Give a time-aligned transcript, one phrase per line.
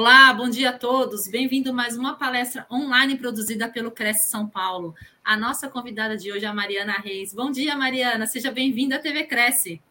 [0.00, 1.26] Olá, bom dia a todos.
[1.28, 4.94] Bem-vindo a mais uma palestra online produzida pelo Cresce São Paulo.
[5.24, 7.34] A nossa convidada de hoje é a Mariana Reis.
[7.34, 8.24] Bom dia, Mariana.
[8.28, 9.82] Seja bem-vinda à TV Cresce.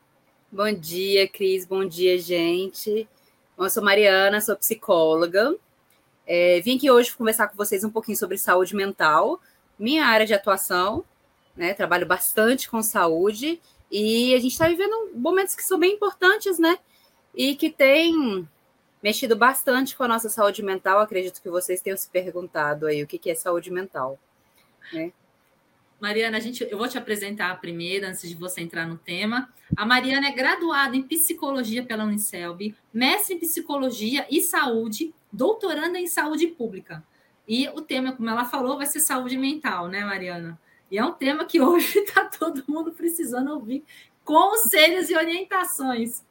[0.49, 1.65] Bom dia, Cris.
[1.65, 3.05] Bom dia, gente.
[3.57, 5.53] Eu sou Mariana, sou psicóloga.
[6.25, 9.41] É, vim aqui hoje conversar com vocês um pouquinho sobre saúde mental,
[9.77, 11.03] minha área de atuação,
[11.53, 11.73] né?
[11.73, 13.59] Trabalho bastante com saúde
[13.91, 16.79] e a gente está vivendo momentos que são bem importantes, né?
[17.35, 18.47] E que tem
[19.03, 20.99] mexido bastante com a nossa saúde mental.
[20.99, 24.19] Acredito que vocês tenham se perguntado aí o que, que é saúde mental.
[24.93, 25.11] Né?
[25.99, 29.51] Mariana, a gente, eu vou te apresentar a primeira, antes de você entrar no tema.
[29.75, 36.07] A Mariana é graduada em psicologia pela Unicelb, mestre em psicologia e saúde, doutoranda em
[36.07, 37.03] saúde pública.
[37.47, 40.59] E o tema, como ela falou, vai ser saúde mental, né, Mariana?
[40.91, 43.83] E é um tema que hoje está todo mundo precisando ouvir
[44.23, 46.23] conselhos e orientações.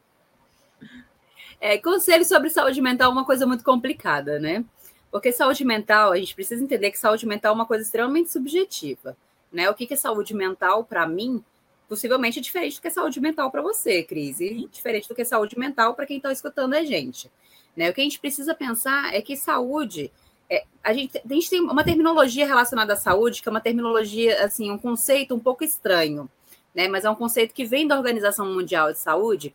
[1.61, 4.65] É, conselhos sobre saúde mental é uma coisa muito complicada, né?
[5.11, 9.17] Porque saúde mental, a gente precisa entender que saúde mental é uma coisa extremamente subjetiva.
[9.53, 9.71] Né?
[9.71, 11.43] O que é saúde mental para mim,
[11.89, 15.23] possivelmente é diferente do que é saúde mental para você, Cris, e diferente do que
[15.23, 17.31] é saúde mental para quem está escutando a gente.
[17.75, 17.89] Né?
[17.89, 20.13] O que a gente precisa pensar é que saúde
[20.51, 24.45] é, a, gente, a gente tem uma terminologia relacionada à saúde, que é uma terminologia,
[24.45, 26.31] assim, um conceito um pouco estranho,
[26.75, 26.89] né?
[26.89, 29.55] Mas é um conceito que vem da Organização Mundial de Saúde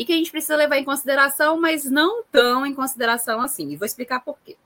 [0.00, 3.70] e que a gente precisa levar em consideração, mas não tão em consideração assim.
[3.70, 4.56] E vou explicar por quê.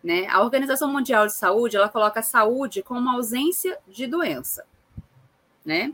[0.00, 0.28] Né?
[0.28, 4.64] A Organização Mundial de Saúde ela coloca a saúde como ausência de doença,
[5.64, 5.92] né?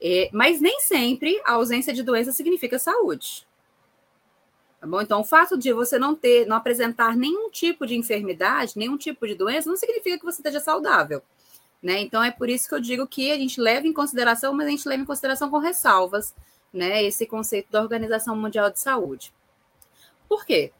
[0.00, 3.48] É, mas nem sempre a ausência de doença significa saúde.
[4.80, 5.00] Tá bom?
[5.00, 9.26] Então, o fato de você não ter, não apresentar nenhum tipo de enfermidade, nenhum tipo
[9.26, 11.20] de doença, não significa que você esteja saudável.
[11.82, 11.98] Né?
[11.98, 14.70] Então, é por isso que eu digo que a gente leva em consideração, mas a
[14.70, 16.32] gente leva em consideração com ressalvas,
[16.72, 17.02] né?
[17.02, 19.32] Esse conceito da Organização Mundial de Saúde.
[20.28, 20.72] Por quê?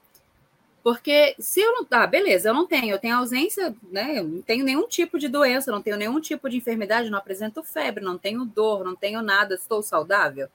[0.82, 1.86] Porque se eu não.
[1.90, 4.18] Ah, beleza, eu não tenho, eu tenho ausência, né?
[4.18, 7.62] Eu não tenho nenhum tipo de doença, não tenho nenhum tipo de enfermidade, não apresento
[7.62, 10.48] febre, não tenho dor, não tenho nada, estou saudável?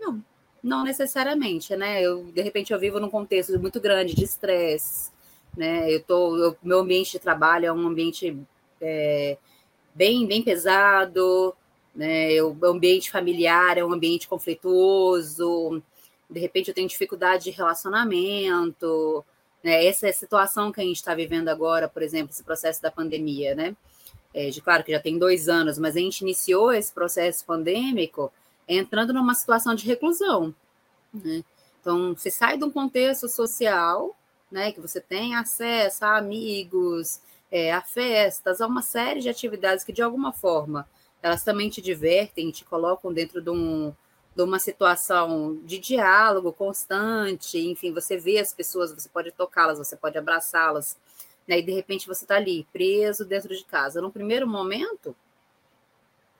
[0.00, 0.24] Não,
[0.62, 2.02] não necessariamente, né?
[2.02, 5.10] Eu, de repente, eu vivo num contexto muito grande de estresse,
[5.56, 5.90] né?
[5.92, 8.38] Eu tô, eu, meu ambiente de trabalho é um ambiente
[8.80, 9.36] é,
[9.94, 11.54] bem, bem pesado,
[11.94, 12.42] né?
[12.42, 15.82] O ambiente familiar é um ambiente conflituoso,
[16.28, 19.24] de repente eu tenho dificuldade de relacionamento,
[19.62, 19.84] né?
[19.84, 22.90] Essa é a situação que a gente está vivendo agora, por exemplo, esse processo da
[22.90, 23.76] pandemia, né?
[24.32, 28.32] É, de claro que já tem dois anos, mas a gente iniciou esse processo pandêmico
[28.68, 30.54] entrando numa situação de reclusão.
[31.12, 31.42] Né?
[31.80, 34.16] Então, você sai de um contexto social,
[34.50, 37.20] né, que você tem acesso a amigos,
[37.50, 40.86] é, a festas, a uma série de atividades que, de alguma forma,
[41.22, 43.92] elas também te divertem, te colocam dentro de, um,
[44.34, 49.96] de uma situação de diálogo constante, enfim, você vê as pessoas, você pode tocá-las, você
[49.96, 50.96] pode abraçá-las,
[51.46, 54.00] né, e de repente você está ali, preso dentro de casa.
[54.00, 55.14] No primeiro momento,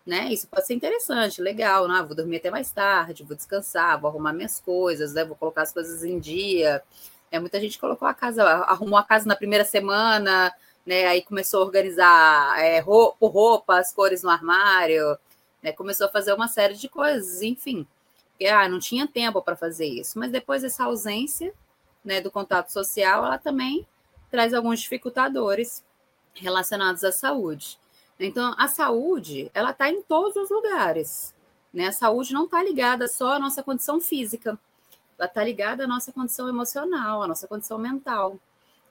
[0.07, 0.33] né?
[0.33, 2.03] Isso pode ser interessante, legal, né?
[2.03, 5.25] Vou dormir até mais tarde, vou descansar, vou arrumar minhas coisas, né?
[5.25, 6.83] Vou colocar as coisas em dia.
[7.31, 10.53] É, muita gente colocou a casa, arrumou a casa na primeira semana,
[10.85, 11.07] né?
[11.07, 15.19] Aí começou a organizar é, roupa, as cores no armário,
[15.63, 15.73] né?
[15.73, 17.87] Começou a fazer uma série de coisas, enfim.
[18.31, 20.19] Porque, ah, não tinha tempo para fazer isso.
[20.19, 21.53] Mas depois dessa ausência,
[22.05, 23.87] né, do contato social, ela também
[24.31, 25.85] traz alguns dificultadores
[26.35, 27.79] relacionados à saúde.
[28.19, 31.35] Então, a saúde, ela está em todos os lugares.
[31.73, 31.89] Né?
[31.89, 34.59] A saúde não está ligada só à nossa condição física,
[35.19, 38.39] ela está ligada à nossa condição emocional, à nossa condição mental.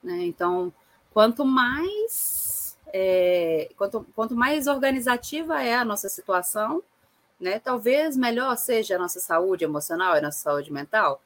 [0.04, 0.26] Né?
[0.26, 0.72] Então,
[1.14, 6.84] quanto mais é, quanto, quanto mais organizativa é a nossa situação,
[7.40, 11.22] né, talvez melhor seja a nossa saúde emocional e a nossa saúde mental.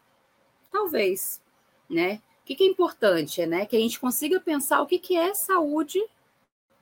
[0.72, 1.42] Talvez,
[1.90, 2.22] né?
[2.42, 3.66] O que, que é importante, né?
[3.66, 6.04] Que a gente consiga pensar o que, que é saúde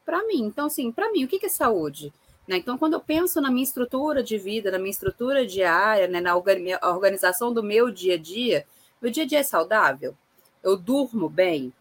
[0.04, 0.44] para mim.
[0.44, 2.12] Então, assim, para mim, o que é saúde?
[2.48, 2.58] Né?
[2.58, 6.36] Então, quando eu penso na minha estrutura de vida, na minha estrutura diária, né, na
[6.36, 8.66] organização do meu dia a dia,
[9.02, 10.16] meu dia a dia é saudável?
[10.64, 11.72] Eu durmo bem?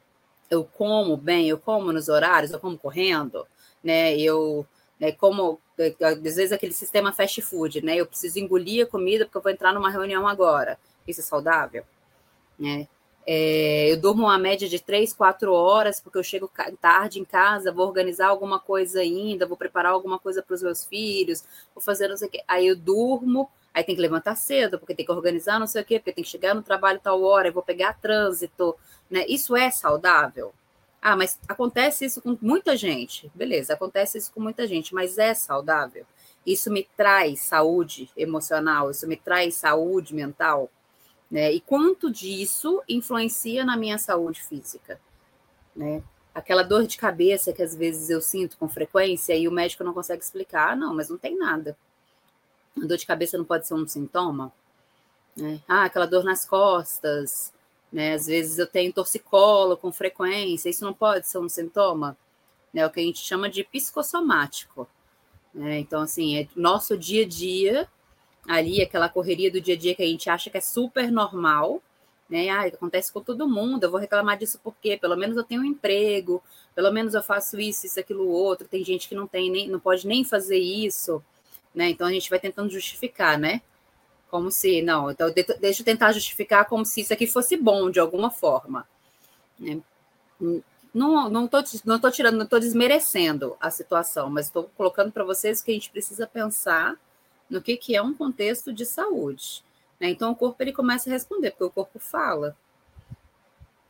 [0.51, 1.49] Eu como bem?
[1.49, 2.53] Eu como nos horários?
[2.53, 3.47] Eu como correndo?
[3.83, 4.17] Né?
[4.19, 4.67] Eu
[5.01, 7.97] né, como, é, às vezes, aquele sistema fast food, né?
[7.97, 10.79] Eu preciso engolir a comida porque eu vou entrar numa reunião agora.
[11.09, 11.85] Isso é saudável?
[12.59, 12.87] Né?
[13.27, 16.51] É, eu durmo uma média de três, quatro horas, porque eu chego
[16.81, 20.85] tarde em casa, vou organizar alguma coisa ainda, vou preparar alguma coisa para os meus
[20.85, 21.45] filhos,
[21.75, 22.43] vou fazer não sei o quê.
[22.47, 25.85] Aí eu durmo, aí tem que levantar cedo, porque tem que organizar não sei o
[25.85, 28.77] quê, porque tem que chegar no trabalho tal hora, eu vou pegar trânsito.
[29.11, 29.25] Né?
[29.29, 30.53] Isso é saudável?
[31.01, 33.31] Ah, mas acontece isso com muita gente.
[33.35, 36.05] Beleza, acontece isso com muita gente, mas é saudável?
[36.45, 40.71] Isso me traz saúde emocional, isso me traz saúde mental?
[41.31, 41.53] Né?
[41.53, 45.01] E quanto disso influencia na minha saúde física?
[45.75, 46.03] Né?
[46.35, 49.95] Aquela dor de cabeça que às vezes eu sinto com frequência e o médico não
[49.95, 51.77] consegue explicar, ah, não, mas não tem nada.
[52.83, 54.53] A dor de cabeça não pode ser um sintoma?
[55.37, 55.61] Né?
[55.69, 57.53] Ah, aquela dor nas costas,
[57.93, 58.15] né?
[58.15, 62.17] Às vezes eu tenho torcicolo com frequência, isso não pode ser um sintoma?
[62.73, 62.87] Né?
[62.87, 64.89] O que a gente chama de psicossomático.
[65.55, 65.81] Né?
[65.81, 67.89] Então, assim, é nosso dia a dia
[68.49, 71.83] ali, aquela correria do dia a dia que a gente acha que é super normal,
[72.29, 72.49] né?
[72.49, 75.65] Ah, acontece com todo mundo, eu vou reclamar disso porque pelo menos eu tenho um
[75.65, 76.43] emprego,
[76.75, 78.69] pelo menos eu faço isso, isso, aquilo, outro.
[78.69, 81.23] Tem gente que não tem nem, não pode nem fazer isso,
[81.75, 81.89] né?
[81.91, 83.63] Então a gente vai tentando justificar, né?
[84.31, 87.99] Como se, não, então deixa eu tentar justificar como se isso aqui fosse bom de
[87.99, 88.87] alguma forma.
[89.59, 89.81] Né?
[90.95, 95.25] Não, não, tô, não tô tirando, não tô desmerecendo a situação, mas estou colocando para
[95.25, 96.97] vocês que a gente precisa pensar
[97.49, 99.65] no que, que é um contexto de saúde.
[99.99, 100.11] Né?
[100.11, 102.57] Então, o corpo ele começa a responder, porque o corpo fala.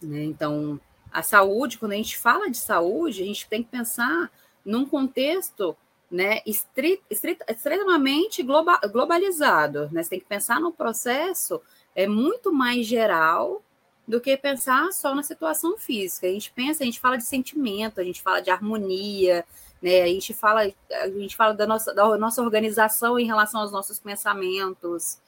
[0.00, 0.25] Né?
[0.25, 0.81] Então,
[1.12, 4.31] a saúde, quando a gente fala de saúde, a gente tem que pensar
[4.65, 5.76] num contexto
[6.11, 9.89] né, estrit, estrit, extremamente globa, globalizado.
[9.93, 10.03] Né?
[10.03, 11.61] Você tem que pensar no processo
[11.95, 13.62] é muito mais geral
[14.07, 16.27] do que pensar só na situação física.
[16.27, 19.45] A gente pensa, a gente fala de sentimento, a gente fala de harmonia,
[19.81, 20.03] né?
[20.03, 23.99] A gente fala, a gente fala da nossa, da nossa organização em relação aos nossos
[23.99, 25.19] pensamentos,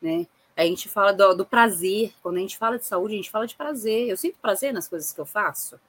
[0.00, 0.26] né?
[0.56, 2.12] A gente fala do, do, prazer.
[2.22, 4.08] Quando a gente fala de saúde, a gente fala de prazer.
[4.08, 5.80] Eu sinto prazer nas coisas que eu faço.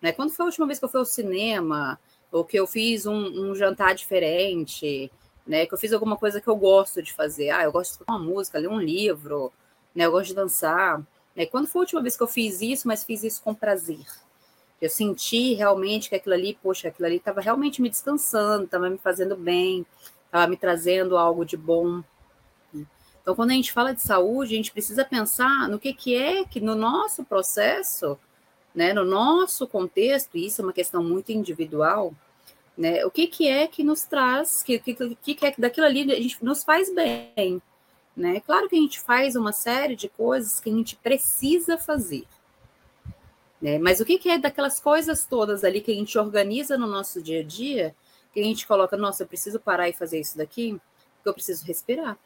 [0.00, 0.12] Né?
[0.12, 1.98] Quando foi a última vez que eu fui ao cinema,
[2.34, 5.10] ou que eu fiz um, um jantar diferente,
[5.46, 5.66] né?
[5.66, 7.50] Que eu fiz alguma coisa que eu gosto de fazer.
[7.50, 9.52] Ah, eu gosto de escutar uma música, ler um livro,
[9.94, 10.04] né?
[10.04, 11.00] Eu gosto de dançar.
[11.36, 11.46] Né?
[11.46, 14.04] Quando foi a última vez que eu fiz isso, mas fiz isso com prazer?
[14.82, 18.98] Eu senti realmente que aquilo ali, poxa, aquilo ali estava realmente me descansando, estava me
[18.98, 19.86] fazendo bem,
[20.26, 22.02] estava me trazendo algo de bom.
[22.72, 22.84] Né?
[23.22, 26.44] Então, quando a gente fala de saúde, a gente precisa pensar no que, que é
[26.44, 28.18] que no nosso processo,
[28.74, 32.12] né, no nosso contexto, e isso é uma questão muito individual,
[32.76, 34.94] né, o que, que é que nos traz, que, que,
[35.34, 37.62] que é que daquilo ali a gente nos faz bem.
[38.16, 38.40] Né?
[38.40, 42.24] Claro que a gente faz uma série de coisas que a gente precisa fazer.
[43.60, 43.78] Né?
[43.78, 47.22] Mas o que, que é daquelas coisas todas ali que a gente organiza no nosso
[47.22, 47.94] dia a dia,
[48.32, 50.80] que a gente coloca, nossa, eu preciso parar e fazer isso daqui,
[51.16, 52.16] porque eu preciso respirar.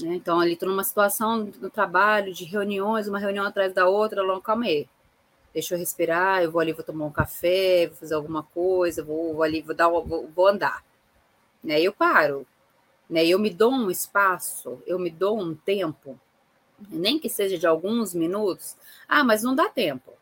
[0.00, 0.14] Né?
[0.14, 4.40] Então, ali estou numa situação no trabalho, de reuniões, uma reunião atrás da outra, não,
[4.40, 4.86] calma aí.
[5.52, 9.34] Deixa eu respirar, eu vou ali, vou tomar um café, vou fazer alguma coisa, vou,
[9.34, 10.84] vou ali, vou, dar, vou, vou andar.
[11.62, 11.80] Né?
[11.80, 12.46] Eu paro,
[13.08, 13.26] né?
[13.26, 16.18] Eu me dou um espaço, eu me dou um tempo
[16.90, 18.76] nem que seja de alguns minutos.
[19.08, 20.12] Ah, mas não dá tempo.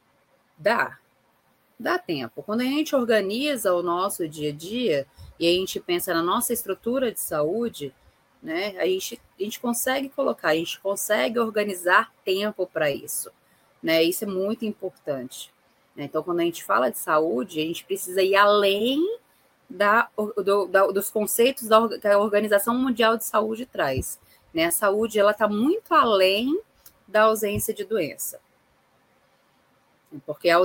[0.59, 0.99] Dá.
[1.79, 2.43] Dá tempo.
[2.43, 5.07] Quando a gente organiza o nosso dia a dia
[5.39, 7.95] e a gente pensa na nossa estrutura de saúde,
[8.43, 13.31] né, a gente, a gente consegue colocar, a gente consegue organizar tempo para isso.
[13.83, 14.03] Né?
[14.03, 15.53] Isso é muito importante.
[15.97, 16.05] Né?
[16.05, 19.19] Então, quando a gente fala de saúde, a gente precisa ir além
[19.69, 24.19] da, do, da, dos conceitos da, da Organização Mundial de Saúde traz.
[24.53, 24.67] Né?
[24.67, 26.61] A saúde ela está muito além
[27.07, 28.41] da ausência de doença.
[30.27, 30.65] Porque a, a,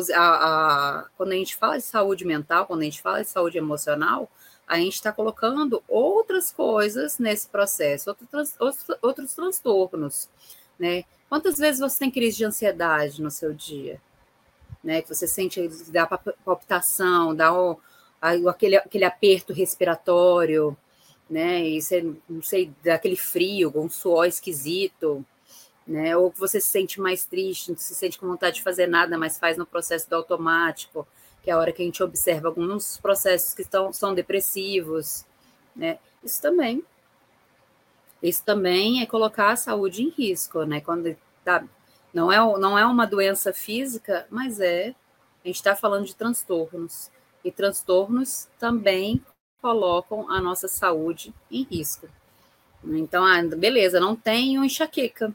[1.00, 4.30] a, quando a gente fala de saúde mental, quando a gente fala de saúde emocional,
[4.68, 10.28] a gente está colocando outras coisas nesse processo, outros, outros, outros transtornos.
[10.80, 11.04] Né?
[11.30, 14.02] Quantas vezes você tem crise de ansiedade no seu dia?
[14.84, 15.02] Né?
[15.02, 17.80] Que você sente dá palpitação, dá o,
[18.22, 20.78] aquele, aquele aperto respiratório,
[21.30, 21.64] né?
[21.64, 25.26] E você, não sei, daquele frio, um suor esquisito,
[25.86, 26.16] né?
[26.16, 29.38] Ou você se sente mais triste, não se sente com vontade de fazer nada, mas
[29.38, 31.08] faz no processo do automático,
[31.44, 35.26] que é a hora que a gente observa alguns processos que estão, são depressivos,
[35.76, 36.00] né?
[36.24, 36.84] Isso também.
[38.22, 40.82] Isso também é colocar a saúde em risco, né?
[40.82, 41.64] Quando tá,
[42.14, 44.96] não é, não é uma doença física, mas é.
[45.44, 47.12] A gente está falando de transtornos.
[47.44, 49.22] E transtornos também
[49.62, 52.08] colocam a nossa saúde em risco.
[52.84, 55.34] Então, ah, beleza, não tenho enxaqueca,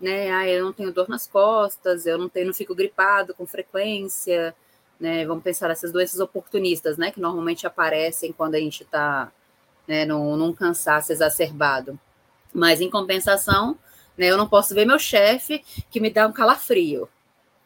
[0.00, 0.30] né?
[0.32, 4.54] Ah, eu não tenho dor nas costas, eu não tenho, não fico gripado com frequência,
[4.98, 5.24] né?
[5.26, 7.10] Vamos pensar nessas doenças oportunistas, né?
[7.10, 9.32] Que normalmente aparecem quando a gente está
[9.86, 11.98] né, num, num cansaço exacerbado.
[12.54, 13.76] Mas, em compensação,
[14.16, 14.28] Né?
[14.30, 17.08] Eu não posso ver meu chefe que me dá um calafrio,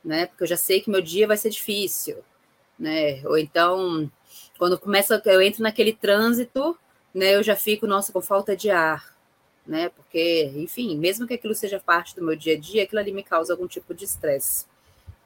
[0.04, 0.26] né?
[0.26, 2.18] Porque eu já sei que meu dia vai ser difícil,
[2.78, 3.23] né?
[3.26, 4.11] Ou então,
[4.59, 6.76] quando começa, eu entro naquele trânsito,
[7.14, 7.35] né?
[7.37, 9.14] Eu já fico, nossa, com falta de ar,
[9.66, 9.90] né?
[9.90, 13.23] Porque, enfim, mesmo que aquilo seja parte do meu dia a dia, aquilo ali me
[13.23, 14.66] causa algum tipo de estresse,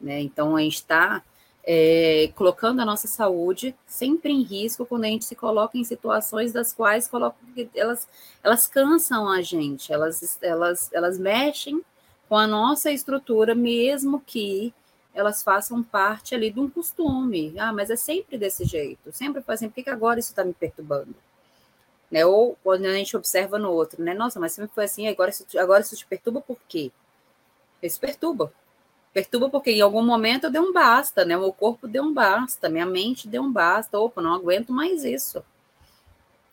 [0.00, 0.20] né?
[0.20, 1.22] Então, a gente está
[1.64, 6.52] é, colocando a nossa saúde sempre em risco quando a gente se coloca em situações
[6.52, 7.36] das quais coloca,
[7.74, 8.08] elas,
[8.42, 11.80] elas cansam a gente, elas, elas, elas mexem
[12.28, 14.74] com a nossa estrutura, mesmo que
[15.14, 17.54] elas façam parte ali de um costume.
[17.58, 20.54] Ah, mas é sempre desse jeito, sempre foi assim, por que agora isso está me
[20.54, 21.14] perturbando?
[22.10, 22.26] Né?
[22.26, 24.14] Ou quando a gente observa no outro, né?
[24.14, 26.90] Nossa, mas sempre foi assim, agora isso, agora isso te perturba por quê?
[27.82, 28.52] Isso perturba.
[29.12, 31.36] Perturba porque em algum momento eu dei um basta, né?
[31.36, 33.98] O meu corpo deu um basta, minha mente deu um basta.
[33.98, 35.44] Opa, não aguento mais isso.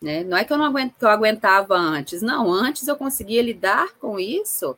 [0.01, 0.23] Né?
[0.23, 2.21] Não é que eu não aguento, que eu aguentava antes.
[2.21, 4.77] Não, antes eu conseguia lidar com isso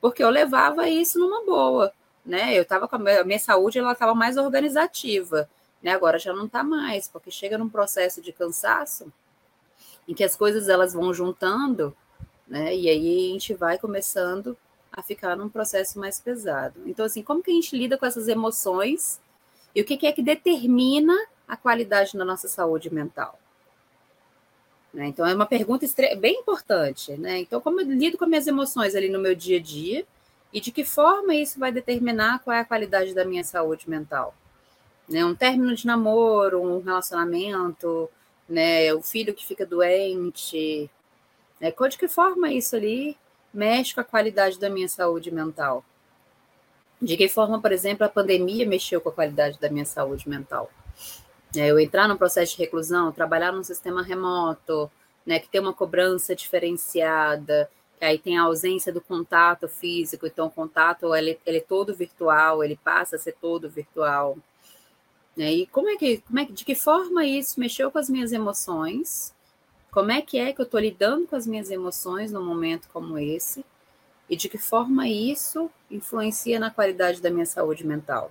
[0.00, 1.92] porque eu levava isso numa boa,
[2.24, 2.56] né?
[2.56, 5.48] Eu estava com a minha, a minha saúde, ela estava mais organizativa,
[5.82, 5.92] né?
[5.92, 9.12] Agora já não está mais, porque chega num processo de cansaço
[10.06, 11.96] em que as coisas elas vão juntando,
[12.46, 12.74] né?
[12.74, 14.56] E aí a gente vai começando
[14.96, 16.80] a ficar num processo mais pesado.
[16.86, 19.20] Então, assim, como que a gente lida com essas emoções
[19.74, 21.14] e o que, que é que determina
[21.46, 23.38] a qualidade da nossa saúde mental?
[24.94, 25.08] Né?
[25.08, 25.84] Então, é uma pergunta
[26.18, 27.12] bem importante.
[27.12, 27.40] Né?
[27.40, 30.06] Então, como eu lido com as minhas emoções ali no meu dia a dia
[30.50, 34.34] e de que forma isso vai determinar qual é a qualidade da minha saúde mental?
[35.06, 35.22] Né?
[35.22, 38.08] Um término de namoro, um relacionamento,
[38.48, 38.94] né?
[38.94, 40.90] o filho que fica doente.
[41.60, 41.70] Né?
[41.70, 43.14] De que forma isso ali
[43.52, 45.84] mexe com a qualidade da minha saúde mental?
[47.00, 50.70] De que forma, por exemplo, a pandemia mexeu com a qualidade da minha saúde mental?
[51.54, 54.90] É, eu entrar no processo de reclusão, trabalhar num sistema remoto,
[55.24, 60.46] né, que tem uma cobrança diferenciada, que aí tem a ausência do contato físico, então
[60.46, 64.36] o contato ele, ele é todo virtual, ele passa a ser todo virtual.
[65.36, 65.52] Né?
[65.52, 68.32] E como é que, como é que, de que forma isso mexeu com as minhas
[68.32, 69.34] emoções?
[69.96, 73.16] Como é que é que eu estou lidando com as minhas emoções num momento como
[73.16, 73.64] esse?
[74.28, 78.30] E de que forma isso influencia na qualidade da minha saúde mental?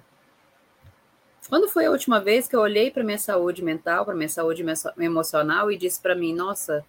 [1.50, 4.64] Quando foi a última vez que eu olhei para minha saúde mental, para minha saúde
[5.00, 6.86] emocional e disse para mim, nossa,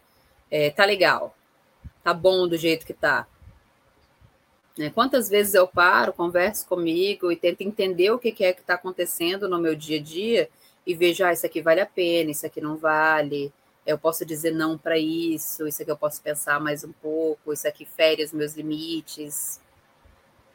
[0.51, 1.35] é, tá legal,
[2.05, 3.27] tá bom do jeito que tá.
[4.77, 4.91] Né?
[4.91, 8.75] Quantas vezes eu paro, converso comigo e tento entender o que, que é que está
[8.75, 10.51] acontecendo no meu dia a dia
[10.87, 13.51] e vejo, ah, isso aqui vale a pena, isso aqui não vale,
[13.87, 17.69] eu posso dizer não para isso, isso aqui eu posso pensar mais um pouco, isso
[17.69, 19.61] aqui fere os meus limites.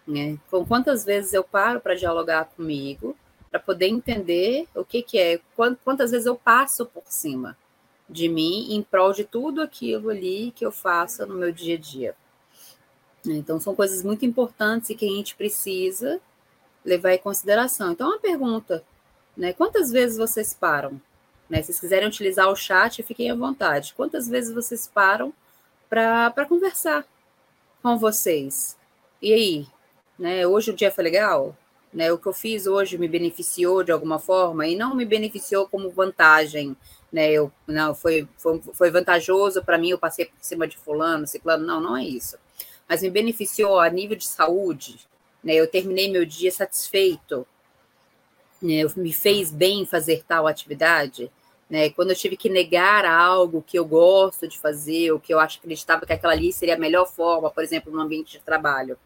[0.06, 0.38] Né?
[0.48, 3.16] Então, quantas vezes eu paro para dialogar comigo,
[3.50, 7.58] para poder entender o que, que é, quantas vezes eu passo por cima
[8.10, 11.80] de mim em prol de tudo aquilo ali que eu faço no meu dia a
[11.80, 12.16] dia.
[13.26, 16.20] Então, são coisas muito importantes e que a gente precisa
[16.84, 17.92] levar em consideração.
[17.92, 18.84] Então, uma pergunta,
[19.38, 19.54] né?
[19.54, 21.00] Quantas vezes vocês param
[21.52, 21.62] né?
[21.62, 23.94] Se vocês quiserem utilizar o chat, fiquem à vontade.
[23.94, 25.34] Quantas vezes vocês param
[25.90, 27.06] para conversar
[27.84, 28.78] com vocês?
[29.22, 29.68] E aí?
[30.18, 30.48] Né?
[30.48, 31.54] Hoje o dia foi legal?
[31.94, 32.10] Né?
[32.10, 35.90] O que eu fiz hoje me beneficiou de alguma forma e não me beneficiou como
[35.90, 36.74] vantagem.
[37.12, 37.30] Né?
[37.34, 41.66] Eu, não, foi, foi, foi vantajoso para mim, eu passei por cima de fulano, ciclano.
[41.66, 42.38] Não, não é isso.
[42.88, 45.06] Mas me beneficiou a nível de saúde.
[45.44, 45.56] Né?
[45.56, 47.46] Eu terminei meu dia satisfeito.
[48.62, 48.84] Né?
[48.96, 51.30] Me fez bem fazer tal atividade.
[51.72, 51.90] Né?
[51.90, 55.58] Quando eu tive que negar algo que eu gosto de fazer, ou que eu acho
[55.58, 59.00] que acreditava que aquela ali seria a melhor forma, por exemplo, no ambiente de trabalho.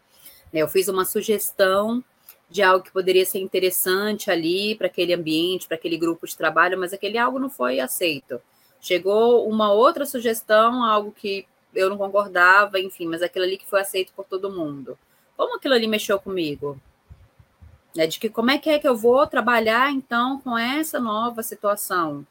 [0.52, 0.62] Né?
[0.62, 2.02] Eu fiz uma sugestão
[2.50, 6.76] de algo que poderia ser interessante ali para aquele ambiente, para aquele grupo de trabalho,
[6.76, 8.42] mas aquele algo não foi aceito.
[8.80, 13.80] Chegou uma outra sugestão, algo que eu não concordava, enfim, mas aquilo ali que foi
[13.80, 14.98] aceito por todo mundo.
[15.36, 16.80] Como aquilo ali mexeu comigo?
[17.96, 21.44] É de que como é que é que eu vou trabalhar então com essa nova
[21.44, 22.26] situação?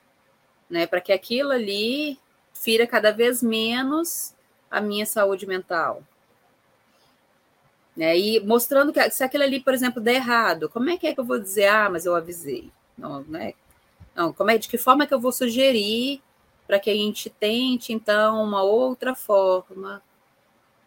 [0.69, 0.87] Né?
[0.87, 2.19] Para que aquilo ali
[2.53, 4.33] fira cada vez menos
[4.69, 6.03] a minha saúde mental.
[7.95, 8.17] Né?
[8.17, 11.19] E mostrando que se aquilo ali, por exemplo, der errado, como é que é que
[11.19, 12.69] eu vou dizer, ah, mas eu avisei?
[12.97, 13.53] Não, né?
[14.13, 16.21] Não, como é, de que forma é que eu vou sugerir
[16.67, 20.01] para que a gente tente, então, uma outra forma,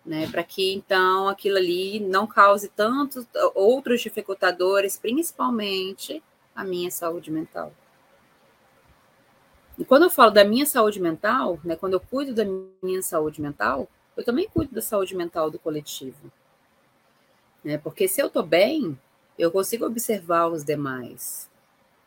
[0.04, 0.26] né?
[0.28, 6.23] Para que, então, aquilo ali não cause tantos outros dificultadores, principalmente
[6.54, 7.73] a minha saúde mental.
[9.78, 12.44] E quando eu falo da minha saúde mental, né, quando eu cuido da
[12.82, 16.32] minha saúde mental, eu também cuido da saúde mental do coletivo.
[17.62, 17.78] Né?
[17.78, 18.99] Porque se eu estou bem,
[19.38, 21.49] eu consigo observar os demais.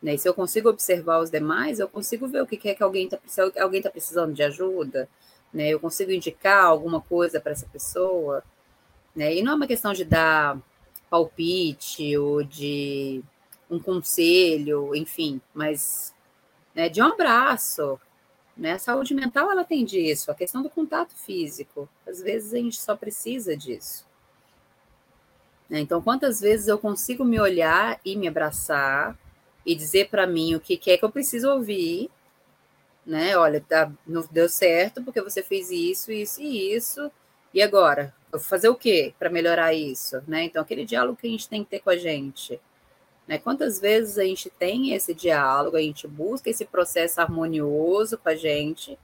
[0.02, 0.14] Né?
[0.14, 3.08] E se eu consigo observar os demais, eu consigo ver o que é que alguém
[3.08, 3.18] está
[3.62, 5.08] alguém tá precisando de ajuda.
[5.52, 5.68] Né?
[5.68, 8.44] Eu consigo indicar alguma coisa para essa pessoa.
[9.16, 9.36] Né?
[9.36, 10.58] E não é uma questão de dar
[11.08, 13.22] palpite ou de
[13.70, 16.14] um conselho, enfim, mas
[16.74, 18.00] né, de um abraço.
[18.56, 18.72] Né?
[18.72, 21.88] A saúde mental ela tem disso, a questão do contato físico.
[22.06, 24.06] Às vezes a gente só precisa disso.
[25.68, 25.80] Né?
[25.80, 29.18] Então, quantas vezes eu consigo me olhar e me abraçar
[29.64, 32.10] e dizer para mim o que, que é que eu preciso ouvir,
[33.06, 33.36] né?
[33.36, 37.10] Olha, tá, não deu certo porque você fez isso, isso e isso.
[37.52, 38.14] E agora?
[38.32, 40.22] Eu vou fazer o quê para melhorar isso?
[40.26, 40.44] Né?
[40.44, 42.60] Então, aquele diálogo que a gente tem que ter com a gente.
[43.26, 43.38] Né?
[43.38, 48.34] Quantas vezes a gente tem esse diálogo, a gente busca esse processo harmonioso com a
[48.34, 48.98] gente,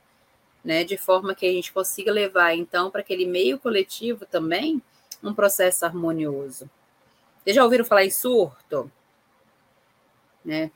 [0.64, 0.84] né?
[0.84, 4.82] de forma que a gente consiga levar, então, para aquele meio coletivo também
[5.22, 6.68] um processo harmonioso.
[7.42, 8.90] Vocês já ouviram falar em surto?
[10.44, 10.70] Né?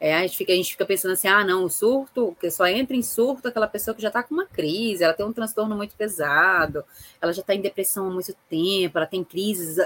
[0.00, 2.66] É, a, gente fica, a gente fica pensando assim, ah, não, o surto, que só
[2.68, 5.74] entra em surto aquela pessoa que já está com uma crise, ela tem um transtorno
[5.74, 6.84] muito pesado,
[7.20, 9.76] ela já está em depressão há muito tempo, ela tem crises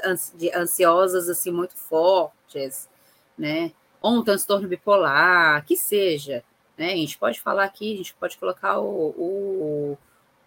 [0.55, 2.91] ansiosas assim muito fortes,
[3.37, 3.73] né?
[4.01, 6.43] Ou um transtorno bipolar, que seja.
[6.77, 6.93] Né?
[6.93, 9.99] A gente pode falar aqui, a gente pode colocar o, o,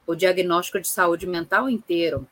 [0.05, 2.27] o diagnóstico de saúde mental inteiro.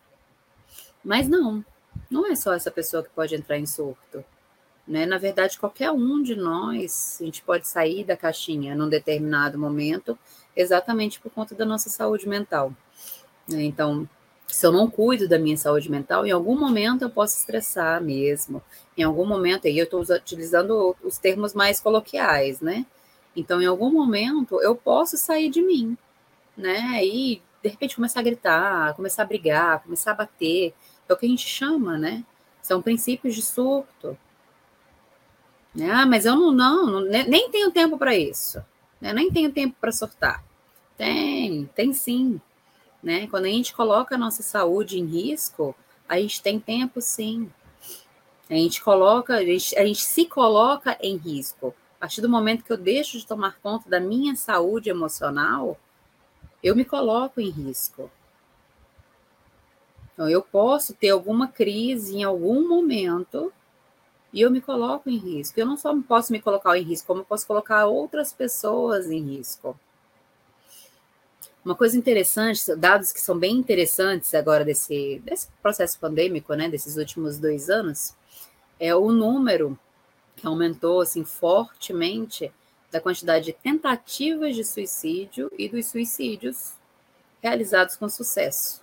[1.03, 1.63] Mas não,
[2.09, 4.23] não é só essa pessoa que pode entrar em surto.
[4.87, 5.05] Né?
[5.05, 10.17] Na verdade, qualquer um de nós, a gente pode sair da caixinha num determinado momento,
[10.55, 12.73] exatamente por conta da nossa saúde mental.
[13.47, 13.63] Né?
[13.63, 14.07] Então,
[14.53, 18.61] se eu não cuido da minha saúde mental, em algum momento eu posso estressar mesmo.
[18.95, 22.85] Em algum momento, aí eu estou utilizando os termos mais coloquiais, né?
[23.35, 25.97] Então, em algum momento, eu posso sair de mim,
[26.55, 27.03] né?
[27.03, 30.71] E, de repente, começar a gritar, começar a brigar, começar a bater.
[31.09, 32.23] É o que a gente chama, né?
[32.61, 34.15] São princípios de surto.
[35.73, 35.89] Né?
[35.89, 38.63] Ah, mas eu não, não, não nem tenho tempo para isso.
[39.01, 39.11] Né?
[39.13, 40.43] Nem tenho tempo para surtar.
[40.95, 42.39] Tem, tem sim.
[43.03, 43.27] Né?
[43.27, 45.75] Quando a gente coloca a nossa saúde em risco,
[46.07, 47.51] a gente tem tempo sim.
[48.49, 51.75] A gente coloca, a gente, a gente se coloca em risco.
[51.97, 55.77] A partir do momento que eu deixo de tomar conta da minha saúde emocional,
[56.61, 58.09] eu me coloco em risco.
[60.13, 63.51] Então, eu posso ter alguma crise em algum momento
[64.31, 65.59] e eu me coloco em risco.
[65.59, 69.19] Eu não só posso me colocar em risco, como eu posso colocar outras pessoas em
[69.19, 69.77] risco.
[71.63, 76.97] Uma coisa interessante, dados que são bem interessantes agora desse, desse processo pandêmico, né, desses
[76.97, 78.13] últimos dois anos,
[78.79, 79.79] é o número
[80.35, 82.51] que aumentou assim fortemente
[82.91, 86.73] da quantidade de tentativas de suicídio e dos suicídios
[87.41, 88.81] realizados com sucesso,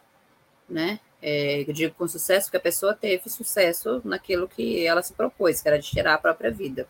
[0.68, 1.00] né?
[1.22, 5.60] É, eu digo com sucesso porque a pessoa teve sucesso naquilo que ela se propôs,
[5.60, 6.88] que era de tirar a própria vida.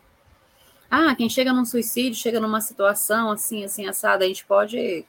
[0.89, 5.05] Ah, quem chega num suicídio, chega numa situação assim, assim, assada, a gente pode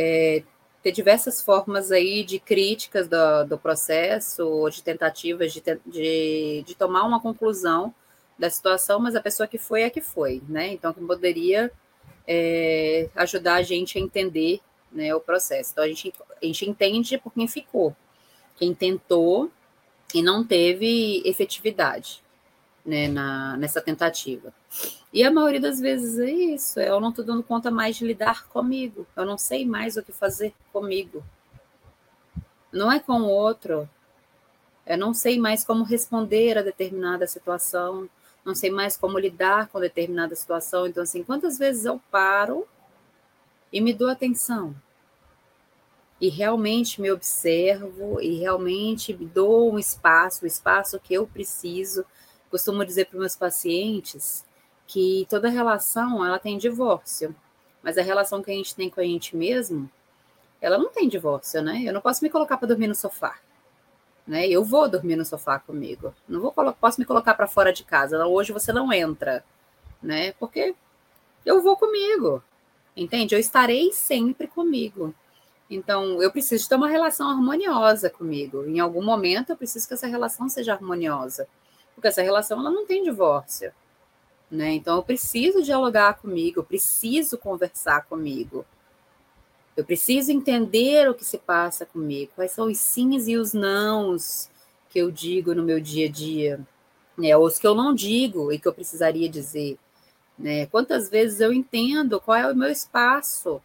[0.00, 0.42] é,
[0.82, 6.74] ter diversas formas aí de críticas do, do processo, ou de tentativas de, de, de,
[6.74, 7.94] tomar uma conclusão
[8.38, 10.72] da situação, mas a pessoa que foi é que foi, né?
[10.72, 11.70] Então, que poderia
[12.26, 14.60] é, ajudar a gente a entender
[14.90, 15.72] né, o processo.
[15.72, 17.94] Então, a gente, a gente entende por quem ficou,
[18.56, 19.50] quem tentou
[20.14, 22.22] e não teve efetividade
[22.84, 24.52] né, na, nessa tentativa.
[25.12, 28.46] E a maioria das vezes é isso, eu não estou dando conta mais de lidar
[28.48, 31.22] comigo, eu não sei mais o que fazer comigo.
[32.72, 33.88] Não é com o outro,
[34.86, 38.08] eu não sei mais como responder a determinada situação,
[38.44, 40.86] não sei mais como lidar com determinada situação.
[40.86, 42.66] Então, assim, quantas vezes eu paro
[43.72, 44.74] e me dou atenção?
[46.20, 52.04] E realmente me observo e realmente me dou um espaço, o espaço que eu preciso
[52.50, 54.44] costumo dizer para meus pacientes
[54.86, 57.34] que toda relação ela tem divórcio,
[57.82, 59.88] mas a relação que a gente tem com a gente mesmo,
[60.60, 61.82] ela não tem divórcio, né?
[61.84, 63.38] Eu não posso me colocar para dormir no sofá,
[64.26, 64.48] né?
[64.48, 68.26] Eu vou dormir no sofá comigo, não vou posso me colocar para fora de casa.
[68.26, 69.44] Hoje você não entra,
[70.02, 70.32] né?
[70.32, 70.74] Porque
[71.46, 72.42] eu vou comigo,
[72.96, 73.34] entende?
[73.34, 75.14] Eu estarei sempre comigo.
[75.70, 78.64] Então, eu preciso ter uma relação harmoniosa comigo.
[78.66, 81.46] Em algum momento, eu preciso que essa relação seja harmoniosa
[82.00, 83.70] porque essa relação ela não tem divórcio.
[84.50, 84.72] Né?
[84.72, 88.64] Então eu preciso dialogar comigo, eu preciso conversar comigo.
[89.76, 94.50] Eu preciso entender o que se passa comigo, quais são os sims e os nãos
[94.88, 96.60] que eu digo no meu dia a dia,
[97.16, 97.36] né?
[97.36, 99.78] Ou os que eu não digo e que eu precisaria dizer,
[100.38, 100.66] né?
[100.66, 103.62] Quantas vezes eu entendo qual é o meu espaço,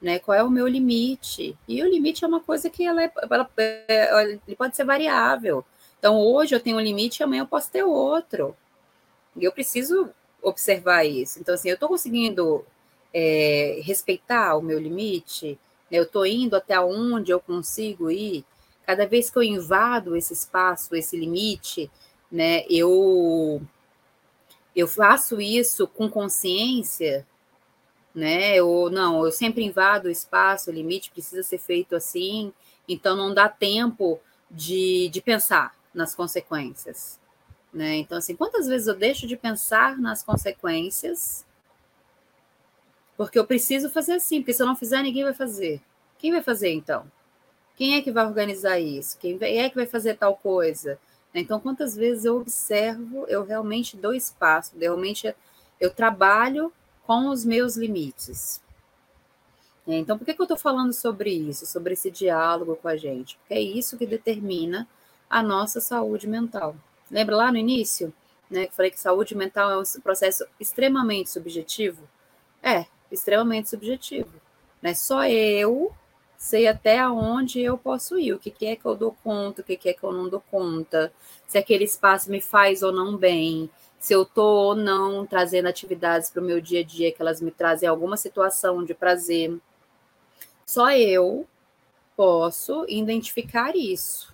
[0.00, 0.18] né?
[0.20, 1.58] Qual é o meu limite?
[1.66, 3.50] E o limite é uma coisa que ela, é, ela,
[3.88, 5.64] ela ele pode ser variável.
[5.98, 8.56] Então, hoje eu tenho um limite e amanhã eu posso ter outro.
[9.36, 10.10] E eu preciso
[10.42, 11.40] observar isso.
[11.40, 12.64] Então, assim, eu estou conseguindo
[13.12, 15.58] é, respeitar o meu limite,
[15.90, 15.98] né?
[15.98, 18.44] eu estou indo até onde eu consigo ir.
[18.86, 21.90] cada vez que eu invado esse espaço, esse limite,
[22.30, 23.60] né, eu
[24.76, 27.26] eu faço isso com consciência,
[28.14, 28.62] né?
[28.62, 32.52] Ou não, eu sempre invado o espaço, o limite precisa ser feito assim,
[32.88, 37.18] então não dá tempo de, de pensar nas consequências,
[37.72, 37.96] né?
[37.96, 41.44] Então assim, quantas vezes eu deixo de pensar nas consequências
[43.18, 45.82] porque eu preciso fazer assim, porque se eu não fizer, ninguém vai fazer.
[46.18, 47.10] Quem vai fazer então?
[47.74, 49.18] Quem é que vai organizar isso?
[49.18, 51.00] Quem é que vai fazer tal coisa?
[51.34, 55.34] Então, quantas vezes eu observo, eu realmente dou espaço, realmente
[55.80, 56.72] eu trabalho
[57.04, 58.62] com os meus limites.
[59.86, 63.36] Então, por que, que eu estou falando sobre isso, sobre esse diálogo com a gente?
[63.38, 64.86] Porque é isso que determina
[65.28, 66.76] a nossa saúde mental.
[67.10, 68.12] Lembra lá no início,
[68.50, 72.08] né, que falei que saúde mental é um processo extremamente subjetivo?
[72.62, 74.32] É, extremamente subjetivo.
[74.80, 74.94] Né?
[74.94, 75.92] Só eu
[76.36, 79.64] sei até onde eu posso ir, o que, que é que eu dou conta, o
[79.64, 81.12] que, que é que eu não dou conta,
[81.48, 86.30] se aquele espaço me faz ou não bem, se eu estou ou não trazendo atividades
[86.30, 89.58] para o meu dia a dia que elas me trazem alguma situação de prazer.
[90.64, 91.44] Só eu
[92.16, 94.32] posso identificar isso.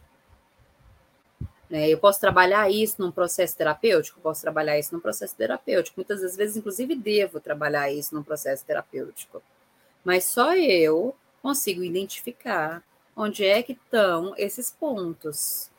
[1.69, 1.89] Né?
[1.89, 5.99] Eu posso trabalhar isso num processo terapêutico, posso trabalhar isso num processo terapêutico.
[5.99, 9.43] Muitas das vezes, inclusive, devo trabalhar isso num processo terapêutico.
[10.05, 12.83] Mas só eu consigo identificar
[13.17, 15.71] onde é que estão esses pontos.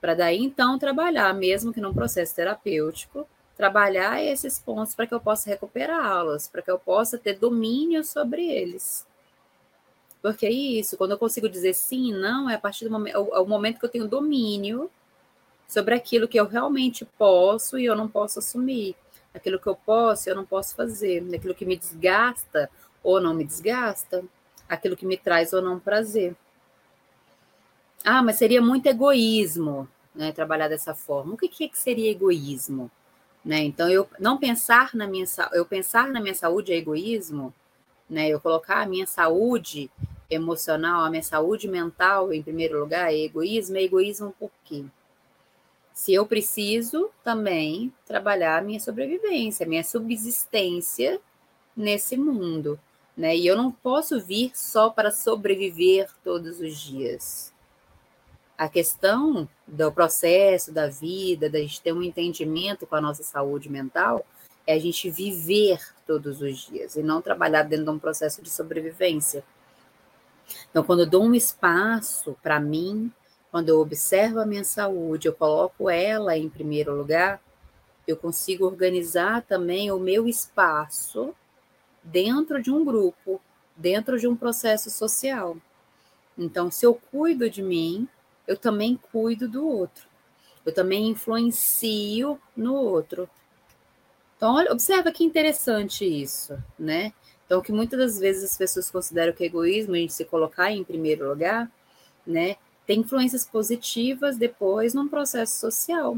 [0.00, 3.26] Para daí, então, trabalhar, mesmo que num processo terapêutico,
[3.56, 8.46] trabalhar esses pontos para que eu possa recuperá-los, para que eu possa ter domínio sobre
[8.46, 9.04] eles.
[10.22, 13.40] Porque é isso, quando eu consigo dizer sim, não, é a partir do momento, é
[13.40, 14.90] o momento que eu tenho domínio
[15.68, 18.96] sobre aquilo que eu realmente posso e eu não posso assumir,
[19.34, 22.70] aquilo que eu posso e eu não posso fazer, aquilo que me desgasta
[23.02, 24.24] ou não me desgasta,
[24.66, 26.34] aquilo que me traz ou não prazer.
[28.04, 31.34] Ah, mas seria muito egoísmo, né, trabalhar dessa forma.
[31.34, 32.90] O que que, é seria egoísmo?
[33.44, 33.58] Né?
[33.60, 37.54] Então, eu não pensar na minha eu pensar na minha saúde é egoísmo,
[38.08, 38.28] né?
[38.28, 39.90] Eu colocar a minha saúde
[40.30, 43.76] emocional, a minha saúde mental em primeiro lugar é egoísmo.
[43.76, 44.84] É egoísmo por quê?
[45.98, 51.20] Se eu preciso também trabalhar a minha sobrevivência, a minha subsistência
[51.76, 52.78] nesse mundo,
[53.16, 53.36] né?
[53.36, 57.52] E eu não posso vir só para sobreviver todos os dias.
[58.56, 63.68] A questão do processo da vida, da gente ter um entendimento com a nossa saúde
[63.68, 64.24] mental,
[64.64, 68.50] é a gente viver todos os dias e não trabalhar dentro de um processo de
[68.50, 69.42] sobrevivência.
[70.70, 73.12] Então, quando eu dou um espaço para mim,
[73.50, 77.40] quando eu observo a minha saúde, eu coloco ela em primeiro lugar,
[78.06, 81.34] eu consigo organizar também o meu espaço
[82.02, 83.40] dentro de um grupo,
[83.76, 85.56] dentro de um processo social.
[86.36, 88.08] Então, se eu cuido de mim,
[88.46, 90.06] eu também cuido do outro.
[90.64, 93.28] Eu também influencio no outro.
[94.36, 97.12] Então, olha, observa que interessante isso, né?
[97.44, 100.70] Então, que muitas das vezes as pessoas consideram que é egoísmo a gente se colocar
[100.70, 101.70] em primeiro lugar,
[102.26, 102.56] né?
[102.88, 106.16] Tem influências positivas depois num processo social.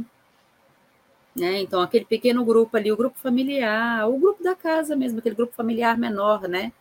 [1.35, 1.61] Né?
[1.63, 5.53] Então, aquele pequeno grupo ali, o grupo familiar, o grupo da casa mesmo, aquele grupo
[5.53, 6.73] familiar menor, né?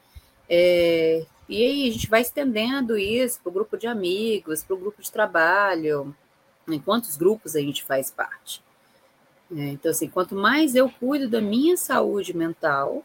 [0.48, 4.80] É, e aí a gente vai estendendo isso para o grupo de amigos, para o
[4.80, 6.16] grupo de trabalho,
[6.68, 8.62] em quantos grupos a gente faz parte.
[9.52, 13.04] É, então, assim, quanto mais eu cuido da minha saúde mental,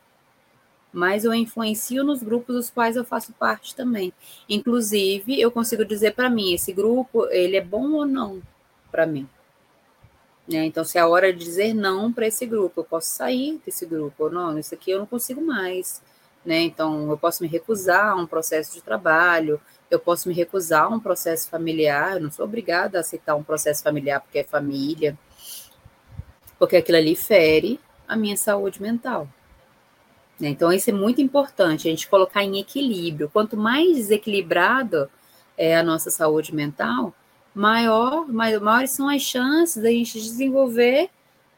[0.94, 4.12] mas eu influencio nos grupos dos quais eu faço parte também.
[4.48, 8.40] Inclusive, eu consigo dizer para mim, esse grupo, ele é bom ou não
[8.90, 9.28] para mim.
[10.48, 10.64] Né?
[10.64, 13.84] Então, se é a hora de dizer não para esse grupo, eu posso sair desse
[13.84, 16.00] grupo, ou não, isso aqui eu não consigo mais.
[16.44, 16.60] Né?
[16.60, 20.88] Então, eu posso me recusar a um processo de trabalho, eu posso me recusar a
[20.88, 25.18] um processo familiar, eu não sou obrigada a aceitar um processo familiar porque é família,
[26.58, 29.28] porque aquilo ali fere a minha saúde mental.
[30.38, 30.48] Né?
[30.48, 33.30] Então, isso é muito importante, a gente colocar em equilíbrio.
[33.32, 35.08] Quanto mais desequilibrado
[35.56, 37.14] é a nossa saúde mental,
[37.54, 41.08] maior, maiores são as chances da gente desenvolver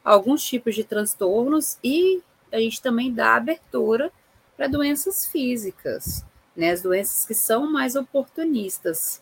[0.03, 4.11] alguns tipos de transtornos e a gente também dá abertura
[4.55, 6.23] para doenças físicas,
[6.55, 6.71] né?
[6.71, 9.21] As doenças que são mais oportunistas,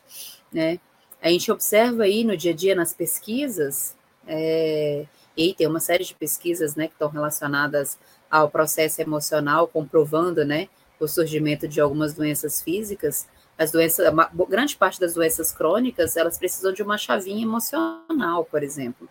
[0.51, 0.79] né?
[1.21, 3.95] A gente observa aí no dia a dia nas pesquisas,
[4.27, 7.97] é, e tem uma série de pesquisas, né, que estão relacionadas
[8.29, 10.67] ao processo emocional, comprovando, né,
[10.99, 14.07] o surgimento de algumas doenças físicas, as doenças,
[14.49, 19.07] grande parte das doenças crônicas, elas precisam de uma chavinha emocional, por exemplo.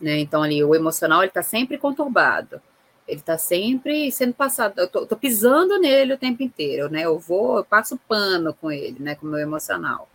[0.00, 0.18] Né?
[0.18, 2.60] Então, ali, o emocional, ele está sempre conturbado.
[3.06, 7.02] Ele está sempre sendo passado, eu tô, tô, pisando nele o tempo inteiro, né?
[7.02, 9.16] Eu vou, eu passo pano com ele, né?
[9.16, 10.08] Com o meu emocional.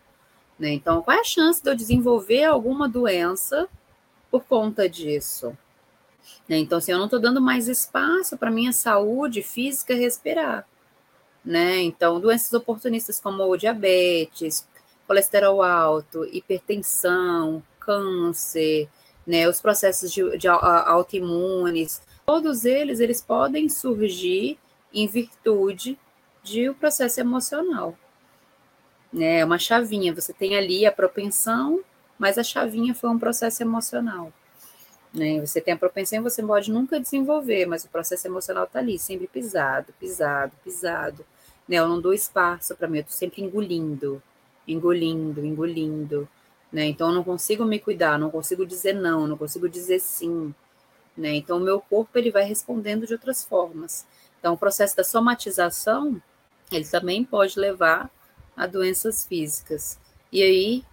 [0.58, 0.72] Né?
[0.72, 3.68] Então, qual é a chance de eu desenvolver alguma doença
[4.32, 5.56] por conta disso?
[6.48, 6.58] Né?
[6.58, 10.68] Então, assim, eu não estou dando mais espaço para minha saúde física respirar.
[11.44, 11.82] Né?
[11.82, 14.68] Então, doenças oportunistas como o diabetes,
[15.08, 18.90] colesterol alto, hipertensão, câncer,
[19.26, 24.60] né, os processos de, de autoimunes, todos eles, eles podem surgir
[24.94, 25.98] em virtude
[26.44, 27.98] de um processo emocional.
[29.12, 31.82] Né, é uma chavinha, você tem ali a propensão,
[32.20, 34.34] mas a chavinha foi um processo emocional.
[35.18, 35.40] Né?
[35.40, 39.28] Você tem a propensão você pode nunca desenvolver, mas o processo emocional está ali, sempre
[39.28, 41.26] pisado, pisado, pisado.
[41.68, 41.78] Né?
[41.78, 44.22] Eu não dou espaço para mim, eu estou sempre engolindo,
[44.68, 46.30] engolindo, engolindo.
[46.72, 46.86] Né?
[46.86, 50.54] Então, eu não consigo me cuidar, não consigo dizer não, não consigo dizer sim.
[51.18, 51.34] Né?
[51.34, 54.06] Então, o meu corpo ele vai respondendo de outras formas.
[54.40, 56.22] Então, o processo da somatização,
[56.72, 58.12] ele também pode levar
[58.56, 59.98] a doenças físicas.
[60.32, 60.84] E aí,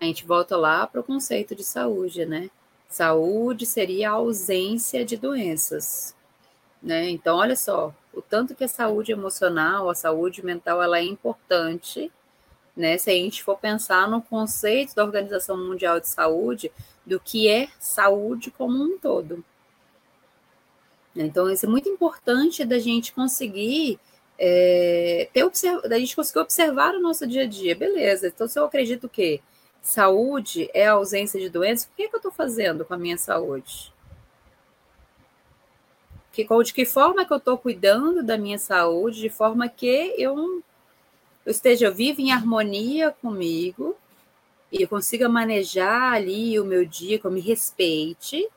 [0.00, 2.48] a gente volta lá para o conceito de saúde, né?
[2.94, 6.14] Saúde seria a ausência de doenças,
[6.82, 7.08] né?
[7.10, 12.10] Então, olha só, o tanto que a saúde emocional, a saúde mental, ela é importante
[12.76, 12.96] né?
[12.98, 16.72] Se a gente for pensar no conceito da Organização Mundial de Saúde,
[17.04, 19.44] do que é saúde como um todo.
[21.14, 23.98] Então, isso é muito importante da gente conseguir
[24.38, 25.44] é, ter
[25.88, 27.76] da gente conseguir observar o nosso dia a dia.
[27.76, 29.42] Beleza, então se eu acredito que
[29.82, 32.98] saúde é a ausência de doenças, o que, é que eu estou fazendo com a
[32.98, 33.92] minha saúde?
[36.32, 40.62] Que, de que forma que eu estou cuidando da minha saúde, de forma que eu
[41.44, 43.96] eu esteja vivo em harmonia comigo
[44.70, 48.48] e eu consiga manejar ali o meu dia, que eu me respeite,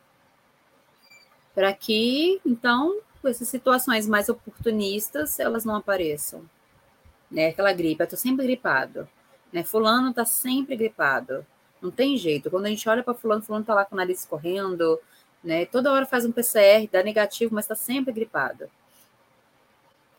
[1.54, 6.48] para que, então, essas situações mais oportunistas, elas não apareçam.
[7.30, 7.48] Né?
[7.48, 9.10] Aquela gripe, eu estou sempre gripado.
[9.56, 9.64] Né?
[9.64, 11.46] Fulano está sempre gripado.
[11.82, 12.52] Não tem jeito.
[12.52, 15.00] Quando a gente olha para fulano, fulano está lá com o nariz correndo,
[15.42, 15.66] né?
[15.66, 18.66] Toda hora faz um PCR, dá negativo, mas está sempre gripado.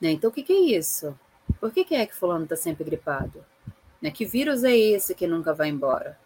[0.01, 0.13] Né?
[0.13, 1.15] Então, o que, que é isso?
[1.61, 3.45] Por que, que é que fulano está sempre gripado?
[4.01, 4.11] Né?
[4.11, 6.19] Que vírus é esse que nunca vai embora?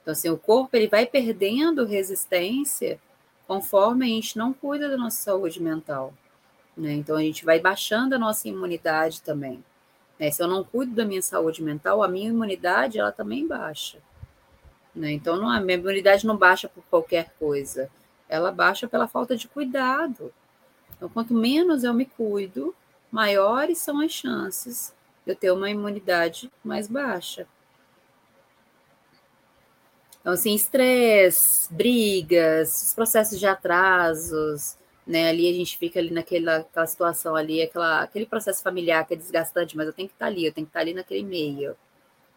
[0.00, 2.98] Então, assim, o corpo ele vai perdendo resistência
[3.46, 6.14] conforme a gente não cuida da nossa saúde mental.
[6.74, 6.94] Né?
[6.94, 9.62] Então, a gente vai baixando a nossa imunidade também.
[10.18, 10.30] Né?
[10.30, 13.98] Se eu não cuido da minha saúde mental, a minha imunidade ela também baixa.
[14.94, 15.12] Né?
[15.12, 17.90] Então, não, a minha imunidade não baixa por qualquer coisa,
[18.28, 20.32] ela baixa pela falta de cuidado.
[20.96, 22.74] Então, quanto menos eu me cuido,
[23.10, 27.46] maiores são as chances de eu ter uma imunidade mais baixa.
[30.20, 35.28] Então, assim, estresse, brigas, os processos de atrasos, né?
[35.28, 39.16] Ali a gente fica ali naquela aquela situação ali, aquela, aquele processo familiar que é
[39.16, 41.76] desgastante, mas eu tenho que estar ali, eu tenho que estar ali naquele meio,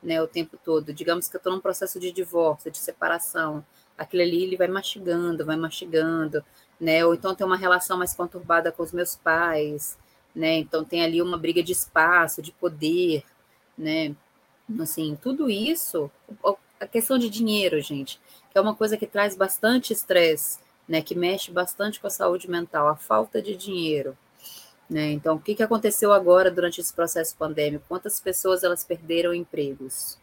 [0.04, 0.22] né?
[0.22, 0.94] O tempo todo.
[0.94, 3.66] Digamos que eu estou num processo de divórcio, de separação.
[3.98, 6.44] Aquilo ali ele vai mastigando, vai mastigando,
[6.80, 7.06] né?
[7.06, 9.98] Ou então tem uma relação mais conturbada com os meus pais,
[10.36, 10.58] né?
[10.60, 13.24] Então tem ali uma briga de espaço, de poder,
[13.78, 14.16] né?
[14.80, 16.12] Assim, tudo isso,
[16.80, 21.02] a questão de dinheiro, gente, que é uma coisa que traz bastante estresse, né?
[21.02, 24.18] Que mexe bastante com a saúde mental, a falta de dinheiro.
[24.90, 25.12] Né?
[25.12, 27.86] Então, o que, que aconteceu agora durante esse processo pandêmico?
[27.88, 30.18] Quantas pessoas elas perderam empregos?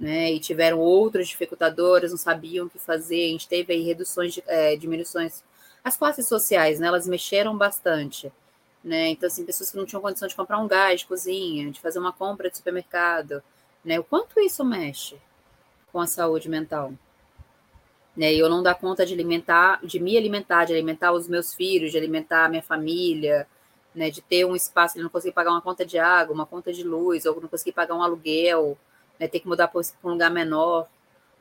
[0.00, 0.32] Né?
[0.32, 3.26] E tiveram outros dificultadores, não sabiam o que fazer.
[3.26, 5.44] A gente teve aí reduções, de, é, diminuições.
[5.84, 6.86] As classes sociais, né?
[6.88, 8.32] Elas mexeram bastante
[8.84, 9.08] né?
[9.08, 11.98] Então, assim, pessoas que não tinham condição de comprar um gás de cozinha, de fazer
[11.98, 13.42] uma compra de supermercado,
[13.82, 13.98] né?
[13.98, 15.16] O quanto isso mexe
[15.90, 16.92] com a saúde mental?
[18.16, 18.32] Né?
[18.32, 21.90] E eu não dar conta de alimentar, de me alimentar, de alimentar os meus filhos,
[21.90, 23.46] de alimentar a minha família,
[23.94, 24.10] né?
[24.10, 27.26] De ter um espaço, não conseguir pagar uma conta de água, uma conta de luz,
[27.26, 28.78] ou não conseguir pagar um aluguel,
[29.18, 29.28] né?
[29.28, 30.88] Ter que mudar para um lugar menor.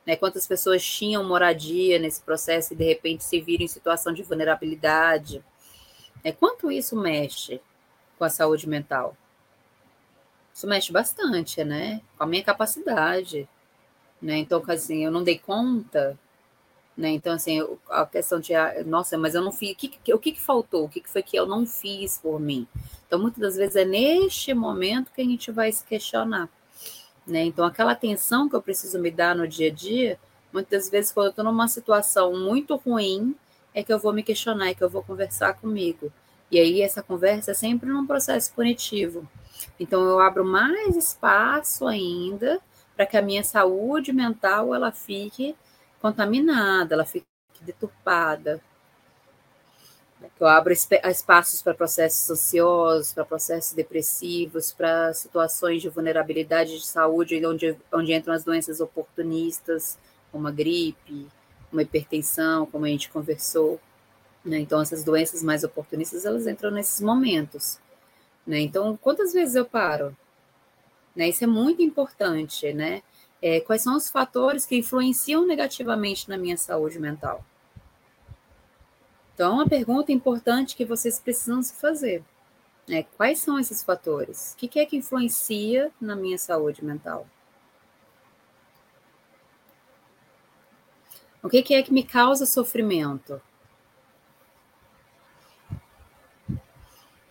[0.05, 4.21] Né, quantas pessoas tinham moradia nesse processo e de repente se viram em situação de
[4.21, 5.41] vulnerabilidade,
[6.23, 7.61] é quanto isso mexe
[8.17, 9.15] com a saúde mental?
[10.53, 12.01] Isso mexe bastante, né?
[12.17, 13.47] Com a minha capacidade,
[14.21, 14.37] né?
[14.37, 16.19] Então, assim, eu não dei conta,
[16.95, 17.09] né?
[17.09, 20.39] Então, assim, a questão de, ah, nossa, mas eu não fiz, o que, o que,
[20.39, 20.85] faltou?
[20.85, 22.67] O que, que foi que eu não fiz por mim?
[23.07, 26.49] Então, muitas das vezes é neste momento que a gente vai se questionar,
[27.25, 27.43] né?
[27.43, 30.19] Então, aquela atenção que eu preciso me dar no dia a dia,
[30.51, 33.35] muitas vezes, quando eu estou numa situação muito ruim,
[33.73, 36.11] é que eu vou me questionar, é que eu vou conversar comigo.
[36.51, 39.27] E aí essa conversa é sempre num processo punitivo.
[39.79, 42.59] Então eu abro mais espaço ainda
[42.95, 45.55] para que a minha saúde mental ela fique
[46.03, 47.25] contaminada, ela fique
[47.61, 48.61] deturpada.
[50.37, 57.45] Eu abro espaços para processos ansiosos, para processos depressivos, para situações de vulnerabilidade de saúde,
[57.45, 59.97] onde, onde entram as doenças oportunistas,
[60.29, 61.29] como a gripe,
[61.71, 63.79] uma hipertensão, como a gente conversou.
[64.43, 64.59] Né?
[64.59, 67.79] Então, essas doenças mais oportunistas, elas entram nesses momentos.
[68.45, 68.59] Né?
[68.59, 70.15] Então, quantas vezes eu paro?
[71.15, 71.29] Né?
[71.29, 73.01] Isso é muito importante, né?
[73.45, 77.43] É, quais são os fatores que influenciam negativamente na minha saúde mental?
[79.33, 82.23] Então, uma pergunta importante que vocês precisam se fazer
[82.89, 84.53] é quais são esses fatores?
[84.53, 87.27] O que é que influencia na minha saúde mental?
[91.41, 93.41] O que é que me causa sofrimento?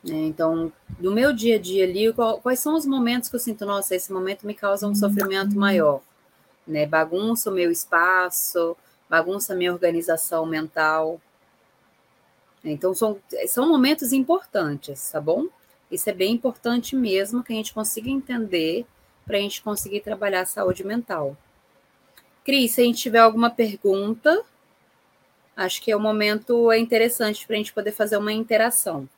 [0.05, 2.12] Então, no meu dia a dia ali,
[2.43, 6.01] quais são os momentos que eu sinto, nossa, esse momento me causa um sofrimento maior?
[6.67, 6.87] Né?
[6.87, 8.77] Bagunça o meu espaço,
[9.09, 11.21] bagunça a minha organização mental.
[12.65, 15.47] Então, são, são momentos importantes, tá bom?
[15.91, 18.87] Isso é bem importante mesmo que a gente consiga entender
[19.25, 21.37] para a gente conseguir trabalhar a saúde mental.
[22.45, 24.43] Cris, se a gente tiver alguma pergunta,
[25.57, 29.09] acho que é o momento é interessante para a gente poder fazer uma interação.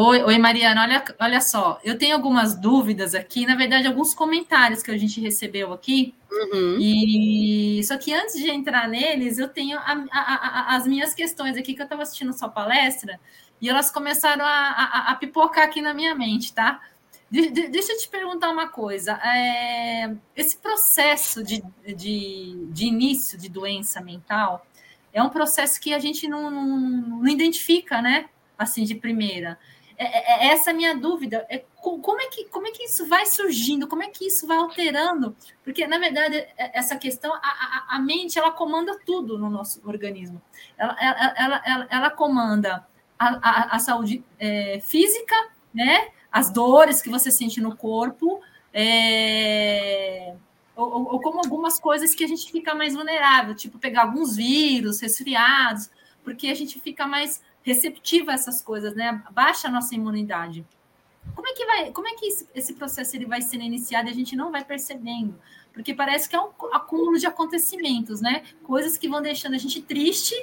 [0.00, 4.80] Oi, oi, Mariana, olha, olha só, eu tenho algumas dúvidas aqui, na verdade, alguns comentários
[4.80, 6.14] que a gente recebeu aqui.
[6.30, 6.76] Uhum.
[6.78, 10.34] E só que antes de entrar neles, eu tenho a, a,
[10.72, 13.18] a, as minhas questões aqui que eu estava assistindo sua palestra
[13.60, 16.80] e elas começaram a, pipocar aqui na minha mente, tá?
[17.28, 19.14] De, de, deixa eu te perguntar uma coisa.
[19.14, 24.64] É, esse processo de, de, de, início de doença mental
[25.12, 26.78] é um processo que a gente não, não,
[27.18, 28.26] não identifica, né?
[28.56, 29.58] Assim, de primeira.
[29.98, 31.44] É, é, é essa minha dúvida.
[31.50, 33.88] É, como, é que, como é que isso vai surgindo?
[33.88, 35.36] Como é que isso vai alterando?
[35.64, 39.86] Porque, na verdade, é, essa questão, a, a, a mente, ela comanda tudo no nosso
[39.86, 40.40] organismo.
[40.78, 42.86] Ela, ela, ela, ela, ela comanda
[43.18, 45.34] a, a, saúde é, física,
[45.74, 46.08] né?
[46.30, 48.40] as dores que você sente no corpo,
[48.72, 50.34] é,
[50.76, 55.00] ou, ou, como algumas coisas que a gente fica mais vulnerável, tipo pegar alguns vírus,
[55.00, 55.90] resfriados,
[56.22, 59.22] porque a gente fica mais receptivo a essas coisas, né?
[59.30, 60.64] Baixa a nossa imunidade.
[61.34, 64.14] Como é que vai, como é que esse processo ele vai sendo iniciado e a
[64.14, 65.38] gente não vai percebendo?
[65.72, 68.42] Porque parece que é um acúmulo de acontecimentos, né?
[68.62, 70.34] Coisas que vão deixando a gente triste,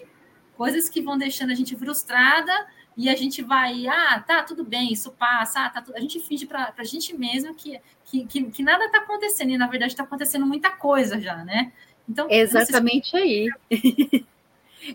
[0.56, 2.54] coisas que vão deixando a gente frustrada
[2.98, 5.98] e a gente vai, ah, tá, tudo bem, isso passa, ah, tá tudo...
[5.98, 9.58] a gente finge para a gente mesmo que, que, que, que nada está acontecendo, e
[9.58, 11.74] na verdade está acontecendo muita coisa já, né?
[12.08, 13.18] Então, Exatamente se...
[13.18, 13.50] aí.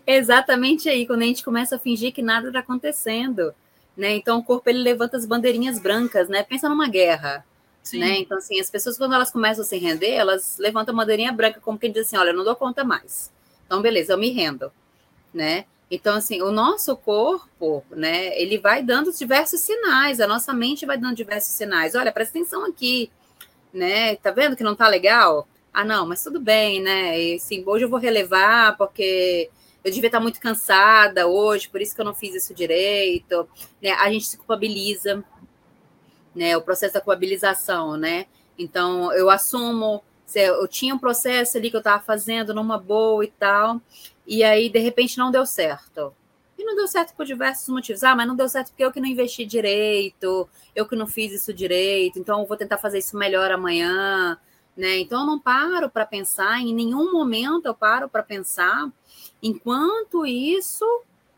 [0.05, 3.53] Exatamente aí, quando a gente começa a fingir que nada está acontecendo,
[3.95, 4.15] né?
[4.15, 6.43] Então o corpo ele levanta as bandeirinhas brancas, né?
[6.43, 7.45] Pensa numa guerra,
[7.83, 7.99] Sim.
[7.99, 8.17] né?
[8.19, 11.59] Então assim, as pessoas quando elas começam a se render, elas levantam a bandeirinha branca
[11.59, 13.31] como quem diz assim, olha, eu não dou conta mais.
[13.65, 14.71] Então beleza, eu me rendo,
[15.33, 15.65] né?
[15.91, 20.97] Então, assim, o nosso corpo, né, ele vai dando diversos sinais, a nossa mente vai
[20.97, 21.95] dando diversos sinais.
[21.95, 23.11] Olha, presta atenção aqui,
[23.73, 24.15] né?
[24.15, 25.45] Tá vendo que não tá legal?
[25.73, 27.19] Ah, não, mas tudo bem, né?
[27.21, 29.49] E, assim, hoje eu vou relevar porque
[29.83, 33.47] eu devia estar muito cansada hoje, por isso que eu não fiz isso direito.
[33.81, 33.91] Né?
[33.91, 35.23] A gente se culpabiliza,
[36.35, 36.55] né?
[36.55, 38.25] O processo da culpabilização, né?
[38.57, 40.03] Então, eu assumo,
[40.35, 43.81] eu tinha um processo ali que eu estava fazendo numa boa e tal,
[44.25, 46.13] e aí, de repente, não deu certo.
[46.57, 48.03] E não deu certo por diversos motivos.
[48.03, 51.33] Ah, mas não deu certo porque eu que não investi direito, eu que não fiz
[51.33, 54.37] isso direito, então eu vou tentar fazer isso melhor amanhã.
[54.77, 54.99] Né?
[54.99, 58.91] Então, eu não paro para pensar, em nenhum momento eu paro para pensar
[59.41, 60.85] enquanto isso,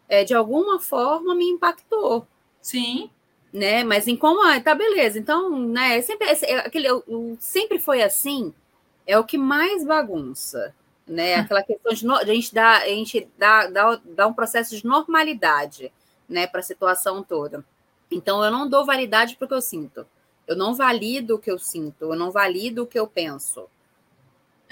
[0.07, 2.27] é, de alguma forma, me impactou.
[2.61, 3.09] Sim.
[3.51, 3.83] Né?
[3.83, 5.19] Mas em como, ah, tá, beleza.
[5.19, 6.87] Então, né, sempre, aquele,
[7.39, 8.53] sempre foi assim,
[9.05, 10.73] é o que mais bagunça
[11.07, 11.35] né?
[11.39, 15.91] Aquela questão de, a gente dá, a gente dá, dá, dá um processo de normalidade,
[16.27, 17.63] né, para a situação toda.
[18.09, 20.05] Então eu não dou validade para o que eu sinto.
[20.45, 23.65] Eu não valido o que eu sinto, eu não valido o que eu penso.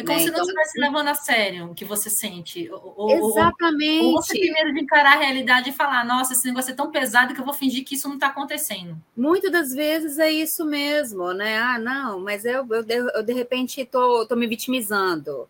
[0.02, 0.24] É como né?
[0.24, 2.70] se não então, estivesse assim levando a sério o que você sente.
[2.72, 4.06] Ou, exatamente.
[4.06, 6.92] Ou, ou você primeiro de encarar a realidade e falar, nossa, esse negócio é tão
[6.92, 8.98] pesado que eu vou fingir que isso não está acontecendo.
[9.16, 11.58] Muitas das vezes é isso mesmo, né?
[11.58, 15.48] Ah, não, mas eu, eu, eu de repente estou tô, tô me vitimizando.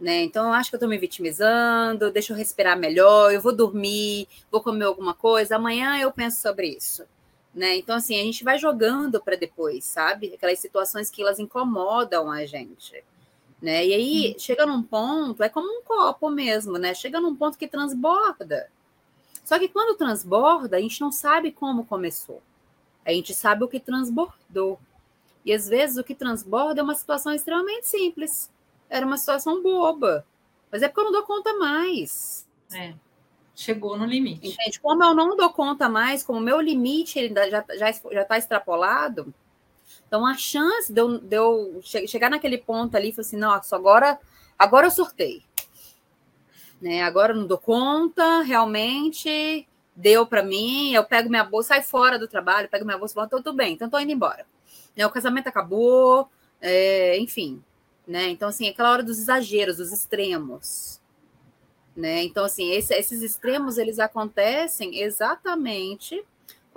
[0.00, 0.22] Né?
[0.22, 4.28] Então, eu acho que eu estou me vitimizando, deixa eu respirar melhor, eu vou dormir,
[4.50, 7.04] vou comer alguma coisa, amanhã eu penso sobre isso.
[7.52, 7.76] Né?
[7.76, 10.32] Então, assim, a gente vai jogando para depois, sabe?
[10.34, 13.02] Aquelas situações que elas incomodam a gente.
[13.60, 13.86] Né?
[13.86, 14.38] E aí, hum.
[14.38, 16.94] chega num ponto, é como um copo mesmo, né?
[16.94, 18.70] Chega num ponto que transborda.
[19.44, 22.42] Só que quando transborda, a gente não sabe como começou.
[23.04, 24.78] A gente sabe o que transbordou.
[25.44, 28.50] E às vezes o que transborda é uma situação extremamente simples
[28.88, 30.24] era uma situação boba.
[30.70, 32.46] Mas é porque eu não dou conta mais.
[32.72, 32.94] É.
[33.54, 34.48] Chegou no limite.
[34.48, 34.80] Entende?
[34.80, 38.24] Como eu não dou conta mais, como o meu limite ele já está já, já
[38.24, 39.34] tá extrapolado,
[40.06, 43.76] então a chance de eu, de eu chegar naquele ponto ali e falar assim, nossa,
[43.76, 44.18] agora,
[44.58, 45.42] agora eu surtei.
[46.80, 47.02] Né?
[47.02, 52.18] Agora eu não dou conta, realmente deu para mim, eu pego minha bolsa, sai fora
[52.18, 54.46] do trabalho, pego minha bolsa e então tudo bem, então tô indo embora.
[54.96, 55.04] Né?
[55.04, 56.28] O casamento acabou,
[56.60, 57.62] é, enfim.
[58.06, 58.28] Né?
[58.28, 61.00] Então, assim, aquela hora dos exageros, dos extremos.
[61.94, 62.22] Né?
[62.22, 66.24] Então, assim, esse, esses extremos eles acontecem exatamente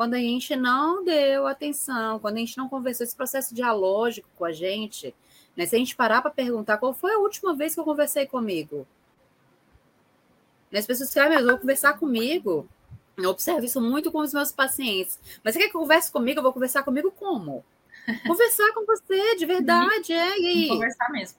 [0.02, 4.46] quando a gente não deu atenção, quando a gente não conversou esse processo dialógico com
[4.46, 5.14] a gente.
[5.56, 5.68] Né?
[5.68, 8.88] Se a gente parar para perguntar qual foi a última vez que eu conversei comigo,
[10.72, 10.80] né?
[10.80, 12.68] as pessoas falam, ah, mas eu vou conversar comigo.
[13.16, 15.20] Eu observo isso muito com os meus pacientes.
[15.44, 16.40] Mas você quer que eu converse comigo?
[16.40, 17.64] Eu vou conversar comigo como?
[18.26, 20.40] Conversar com você, de verdade, é.
[20.40, 20.68] E aí?
[20.68, 21.38] Conversar mesmo.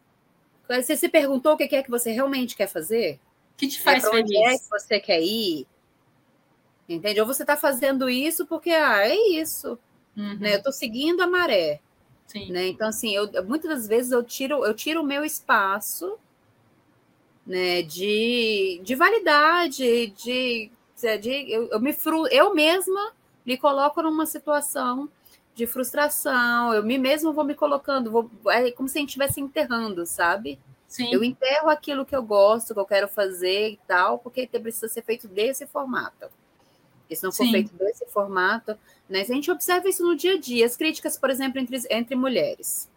[0.69, 3.19] Você se perguntou o que é que você realmente quer fazer?
[3.57, 4.25] que te faz é feliz?
[4.25, 5.67] Onde é que você quer ir?
[6.95, 7.21] Entende?
[7.21, 9.79] Ou você está fazendo isso porque ah, é isso.
[10.17, 10.39] Uhum.
[10.39, 10.55] Né?
[10.55, 11.81] Eu estou seguindo a maré.
[12.27, 12.51] Sim.
[12.51, 12.69] Né?
[12.69, 16.19] Então, assim, eu, muitas das vezes eu tiro, eu tiro o meu espaço
[17.47, 20.71] né, de, de validade, de,
[21.21, 23.13] de eu, eu me fru, eu mesma
[23.45, 25.11] me coloco numa situação
[25.55, 29.41] de frustração, eu me mesmo vou me colocando, vou, é como se a gente estivesse
[29.41, 30.59] enterrando, sabe?
[30.87, 31.13] Sim.
[31.13, 35.03] Eu enterro aquilo que eu gosto, que eu quero fazer e tal, porque precisa ser
[35.03, 36.31] feito desse formato.
[37.13, 37.53] E se não for Sim.
[37.53, 38.77] feito desse formato,
[39.09, 39.21] né?
[39.21, 42.89] A gente observa isso no dia a dia, as críticas, por exemplo, entre, entre mulheres,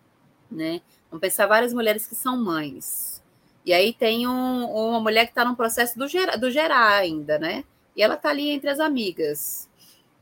[0.49, 0.81] né?
[1.09, 3.21] Vamos pensar várias mulheres que são mães.
[3.65, 7.39] E aí tem um, uma mulher que está num processo do, gera, do gerar ainda,
[7.39, 7.63] né?
[7.95, 9.67] E ela está ali entre as amigas.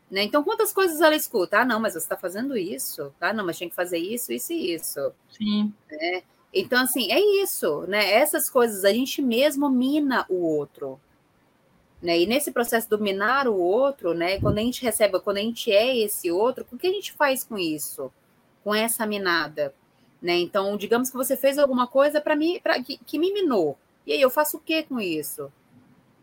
[0.09, 0.23] Né?
[0.23, 1.59] Então, quantas coisas ela escuta?
[1.59, 3.11] Ah, não, mas você está fazendo isso.
[3.19, 5.11] Ah, não, mas tinha que fazer isso, isso e isso.
[5.29, 5.73] Sim.
[5.91, 6.23] Né?
[6.53, 8.11] Então, assim, é isso, né?
[8.11, 10.99] Essas coisas a gente mesmo mina o outro.
[12.03, 12.19] Né?
[12.19, 14.37] E nesse processo de dominar o outro, né?
[14.41, 17.45] Quando a gente recebe, quando a gente é esse outro, o que a gente faz
[17.45, 18.11] com isso?
[18.61, 19.73] Com essa minada?
[20.21, 20.37] Né?
[20.37, 23.77] Então, digamos que você fez alguma coisa para mim, pra, que, que me minou.
[24.05, 25.49] E aí, eu faço o que com isso?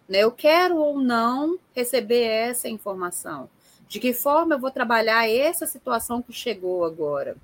[0.06, 0.18] Né?
[0.18, 3.48] Eu quero ou não receber essa informação?
[3.88, 7.38] De que forma eu vou trabalhar essa situação que chegou agora?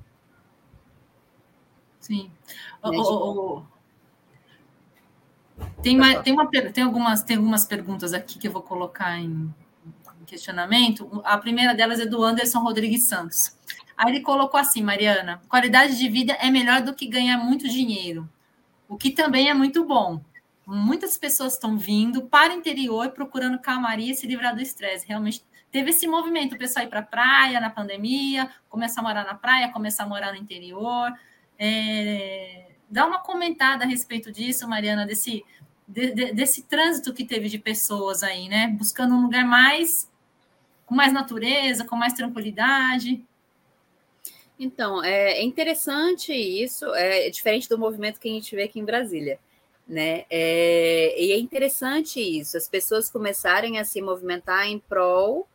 [2.01, 2.31] Sim.
[2.85, 3.67] Né, o, o,
[5.83, 9.53] tem, uma, tem, uma, tem, algumas, tem algumas perguntas aqui que eu vou colocar em,
[10.21, 11.23] em questionamento.
[11.25, 13.57] A primeira delas é do Anderson Rodrigues Santos.
[13.97, 18.29] Aí ele colocou assim, Mariana: qualidade de vida é melhor do que ganhar muito dinheiro,
[18.89, 20.21] o que também é muito bom.
[20.67, 25.07] Muitas pessoas estão vindo para o interior procurando calmaria e se livrar do estresse.
[25.07, 29.25] Realmente teve esse movimento, o pessoal ir para a praia na pandemia, começar a morar
[29.25, 31.13] na praia, começar a morar no interior.
[31.59, 35.45] É, dá uma comentada a respeito disso, Mariana, desse,
[35.87, 38.69] de, de, desse trânsito que teve de pessoas aí, né?
[38.69, 40.11] Buscando um lugar mais
[40.85, 43.23] com mais natureza, com mais tranquilidade.
[44.59, 49.39] Então, é interessante isso, é diferente do movimento que a gente vê aqui em Brasília,
[49.87, 50.25] né?
[50.31, 55.47] É, e é interessante isso, as pessoas começarem a se movimentar em prol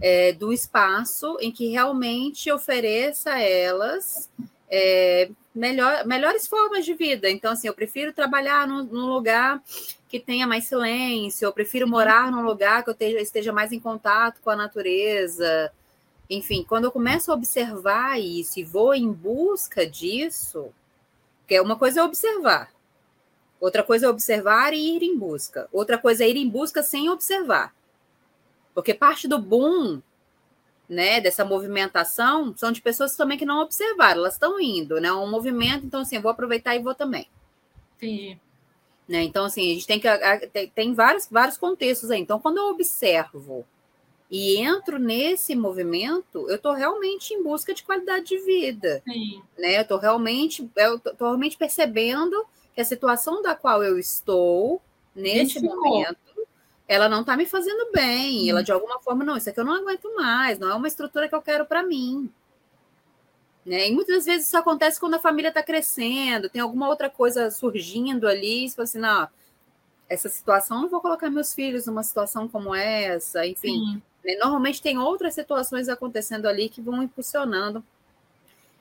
[0.00, 4.30] é, do espaço em que realmente ofereça a elas
[4.70, 7.28] é, melhor, melhores formas de vida.
[7.28, 9.62] Então, assim, eu prefiro trabalhar num, num, lugar
[10.08, 13.80] que tenha mais silêncio, eu prefiro morar num lugar que eu esteja, esteja mais em
[13.80, 15.72] contato com a natureza.
[16.30, 20.68] Enfim, quando eu começo a observar isso e vou em busca disso,
[21.46, 22.70] que é uma coisa é observar,
[23.58, 27.08] outra coisa é observar e ir em busca, outra coisa é ir em busca sem
[27.08, 27.74] observar.
[28.74, 30.00] Porque parte do boom
[30.88, 35.12] né, dessa movimentação são de pessoas também que não observaram, elas estão indo, né?
[35.12, 37.28] Um movimento, então assim, eu vou aproveitar e vou também.
[37.96, 38.38] Entendi.
[39.08, 39.22] Né?
[39.22, 40.08] Então, assim, a gente tem que.
[40.48, 42.20] Tem, tem vários, vários contextos aí.
[42.20, 43.64] Então, quando eu observo
[44.30, 49.02] e entro nesse movimento, eu estou realmente em busca de qualidade de vida.
[49.04, 49.42] Sim.
[49.58, 49.78] Né?
[49.78, 54.80] Eu estou realmente, eu tô realmente percebendo que a situação da qual eu estou
[55.14, 56.18] nesse momento
[56.88, 58.50] ela não está me fazendo bem, hum.
[58.50, 61.28] ela de alguma forma, não, isso aqui eu não aguento mais, não é uma estrutura
[61.28, 62.32] que eu quero para mim.
[63.64, 63.88] Né?
[63.88, 68.26] E muitas vezes isso acontece quando a família está crescendo, tem alguma outra coisa surgindo
[68.26, 69.28] ali, e você fala assim, não,
[70.08, 74.02] essa situação, não vou colocar meus filhos numa situação como essa, enfim.
[74.24, 74.36] Né?
[74.36, 77.84] Normalmente tem outras situações acontecendo ali que vão impulsionando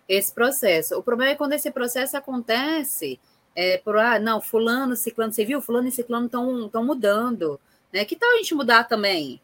[0.07, 0.97] esse processo.
[0.97, 3.19] O problema é quando esse processo acontece
[3.53, 5.59] é, por, ah, não, fulano, ciclano, você viu?
[5.59, 7.59] Fulano e ciclano estão mudando.
[7.91, 8.05] Né?
[8.05, 9.41] Que tal a gente mudar também?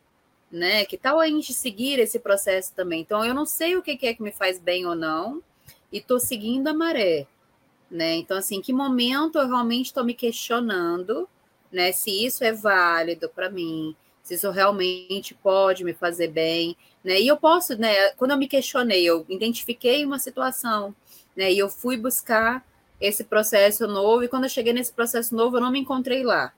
[0.52, 0.86] Né?
[0.86, 3.02] Que tal a gente seguir esse processo também?
[3.02, 5.42] Então, eu não sei o que é que me faz bem ou não,
[5.92, 7.28] e estou seguindo a maré.
[7.90, 8.16] Né?
[8.16, 11.28] Então, assim, que momento eu realmente estou me questionando
[11.74, 11.92] né?
[11.92, 17.20] Se isso é válido para mim, se isso realmente pode me fazer bem, né?
[17.20, 18.12] E eu posso, né?
[18.12, 20.96] Quando eu me questionei, eu identifiquei uma situação,
[21.36, 21.52] né?
[21.52, 22.64] E eu fui buscar
[23.02, 26.54] esse processo novo, e quando eu cheguei nesse processo novo, eu não me encontrei lá.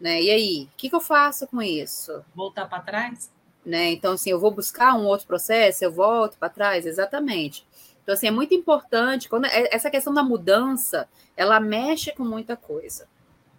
[0.00, 0.22] Né?
[0.22, 2.24] E aí, o que, que eu faço com isso?
[2.34, 3.30] Voltar para trás?
[3.64, 3.90] Né?
[3.90, 7.66] Então, assim, eu vou buscar um outro processo, eu volto para trás, exatamente.
[8.02, 12.56] Então, assim, é muito importante, quando é, essa questão da mudança, ela mexe com muita
[12.56, 13.06] coisa.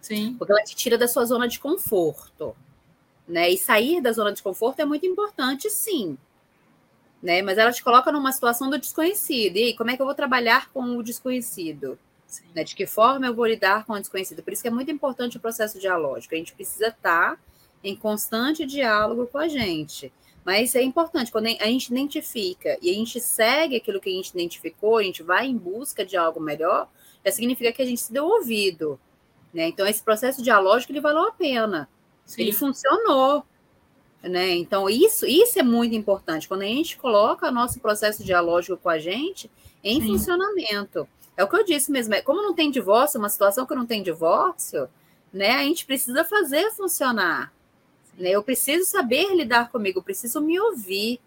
[0.00, 0.34] Sim.
[0.36, 2.56] Porque ela te tira da sua zona de conforto.
[3.26, 3.50] Né?
[3.50, 6.18] E sair da zona de conforto é muito importante, sim.
[7.22, 7.40] Né?
[7.40, 9.56] Mas ela te coloca numa situação do desconhecido.
[9.56, 11.96] E aí, como é que eu vou trabalhar com o desconhecido?
[12.54, 12.64] Né?
[12.64, 14.42] De que forma eu vou lidar com o desconhecido?
[14.42, 16.34] Por isso que é muito importante o processo dialógico.
[16.34, 17.38] A gente precisa estar
[17.82, 20.12] em constante diálogo com a gente.
[20.44, 24.30] Mas é importante, quando a gente identifica e a gente segue aquilo que a gente
[24.30, 26.88] identificou, a gente vai em busca de algo melhor,
[27.24, 28.98] já significa que a gente se deu ouvido.
[29.54, 29.68] Né?
[29.68, 31.88] Então, esse processo dialógico ele valeu a pena.
[32.24, 32.42] Sim.
[32.42, 33.44] Ele funcionou.
[34.22, 34.50] Né?
[34.50, 36.48] Então, isso, isso é muito importante.
[36.48, 39.50] Quando a gente coloca o nosso processo dialógico com a gente
[39.82, 40.06] em Sim.
[40.08, 41.08] funcionamento.
[41.36, 42.14] É o que eu disse mesmo.
[42.14, 44.88] É, como não tem divórcio, uma situação que não tem divórcio,
[45.32, 45.52] né?
[45.52, 47.52] A gente precisa fazer funcionar.
[48.18, 48.30] Né?
[48.30, 51.20] Eu preciso saber lidar comigo, eu preciso me ouvir.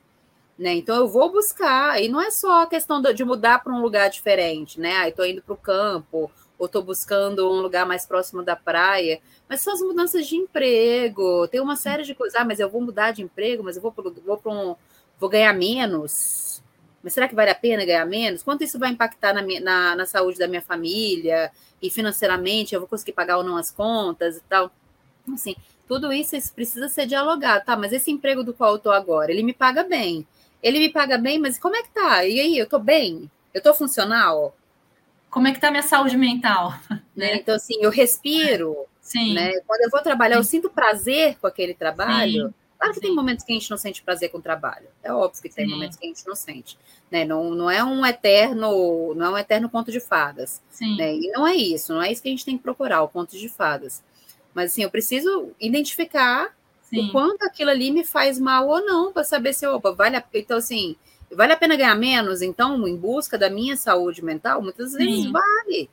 [0.58, 0.74] Né?
[0.76, 4.10] Então eu vou buscar, e não é só a questão de mudar para um lugar
[4.10, 4.96] diferente, né?
[4.96, 9.20] Ah, estou indo para o campo, ou estou buscando um lugar mais próximo da praia,
[9.50, 12.40] mas são as mudanças de emprego, tem uma série de coisas.
[12.40, 14.76] Ah, mas eu vou mudar de emprego, mas eu vou para um.
[15.20, 16.55] vou ganhar menos.
[17.06, 18.42] Mas será que vale a pena ganhar menos?
[18.42, 22.74] Quanto isso vai impactar na, minha, na, na saúde da minha família e financeiramente?
[22.74, 24.72] Eu vou conseguir pagar ou não as contas e tal?
[25.32, 25.56] Assim,
[25.88, 27.78] tudo isso, isso precisa ser dialogado, tá?
[27.78, 30.26] Mas esse emprego do qual eu estou agora, ele me paga bem.
[30.64, 32.26] Ele me paga bem, mas como é que tá?
[32.26, 33.30] E aí, eu estou bem?
[33.54, 34.58] Eu estou funcional?
[35.30, 36.74] Como é que tá a minha saúde mental?
[37.16, 37.38] Né?
[37.38, 38.76] Então, assim, eu respiro.
[39.00, 39.36] Sim.
[39.36, 39.62] Né?
[39.66, 40.40] Quando eu vou trabalhar, Sim.
[40.40, 42.48] eu sinto prazer com aquele trabalho.
[42.48, 42.54] Sim.
[42.78, 43.08] Claro que Sim.
[43.08, 44.88] tem momentos que a gente não sente prazer com o trabalho.
[45.02, 46.78] É óbvio que tem momentos que a gente não sente.
[47.10, 47.24] Né?
[47.24, 50.62] Não, não é um eterno, não é um eterno conto de fadas.
[50.98, 51.16] Né?
[51.16, 53.38] E não é isso, não é isso que a gente tem que procurar, o conto
[53.38, 54.04] de fadas.
[54.54, 57.10] Mas assim, eu preciso identificar Sim.
[57.10, 60.24] o quanto aquilo ali me faz mal ou não, para saber se, opa, vale a
[60.34, 60.96] Então, assim,
[61.32, 64.62] vale a pena ganhar menos, então, em busca da minha saúde mental?
[64.62, 65.32] Muitas vezes Sim.
[65.32, 65.90] vale.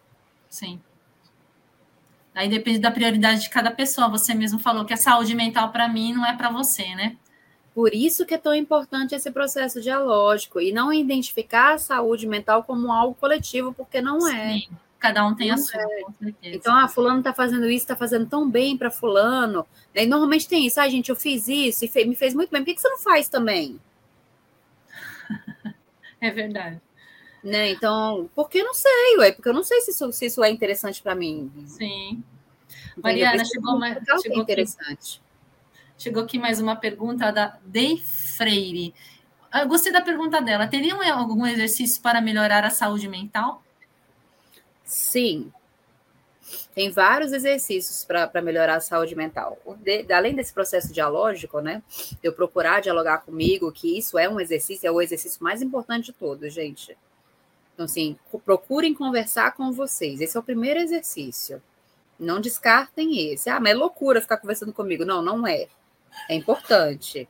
[0.49, 0.81] Sim.
[2.35, 4.09] Aí depende da prioridade de cada pessoa.
[4.09, 7.17] Você mesmo falou que a saúde mental, para mim, não é para você, né?
[7.75, 12.65] Por isso que é tão importante esse processo dialógico e não identificar a saúde mental
[12.65, 14.53] como algo coletivo, porque não é.
[14.53, 14.69] Sim,
[14.99, 15.81] cada um tem não a sua.
[15.81, 16.03] É.
[16.43, 19.67] Então, ah, fulano está fazendo isso, está fazendo tão bem para fulano.
[19.95, 22.61] E normalmente tem isso, ah, gente, eu fiz isso e me fez muito bem.
[22.61, 23.79] Por que, que você não faz também?
[26.21, 26.81] É verdade.
[27.43, 27.71] Né?
[27.71, 31.03] Então, porque não sei, ué, porque eu não sei se isso, se isso é interessante
[31.03, 31.51] para mim.
[31.67, 32.23] Sim.
[32.97, 33.99] Mariana, chegou mais.
[34.23, 35.21] Chegou é interessante.
[35.21, 38.95] Aqui, chegou aqui mais uma pergunta da Dei Freire.
[39.53, 40.67] Eu gostei da pergunta dela.
[40.67, 43.63] Teria algum exercício para melhorar a saúde mental?
[44.85, 45.53] Sim.
[46.75, 49.59] Tem vários exercícios para melhorar a saúde mental.
[49.81, 51.83] De, além desse processo dialógico, né?
[52.23, 56.13] Eu procurar dialogar comigo, que isso é um exercício, é o exercício mais importante de
[56.13, 56.97] todos, gente.
[57.83, 60.21] Então, assim, procurem conversar com vocês.
[60.21, 61.61] Esse é o primeiro exercício.
[62.19, 63.51] Não descartem esse.
[63.51, 65.05] Ah, mas é loucura ficar conversando comigo.
[65.05, 65.67] Não, não é.
[66.29, 67.29] É importante.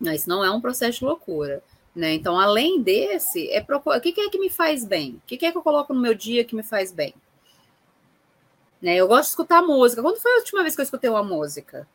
[0.00, 1.62] Mas não é um processo de loucura.
[1.94, 2.14] Né?
[2.14, 3.98] Então, além desse, é procurar.
[3.98, 5.16] O que é que me faz bem?
[5.16, 7.14] O que é que eu coloco no meu dia que me faz bem?
[8.80, 8.96] Né?
[8.96, 10.00] Eu gosto de escutar música.
[10.00, 11.86] Quando foi a última vez que eu escutei uma música?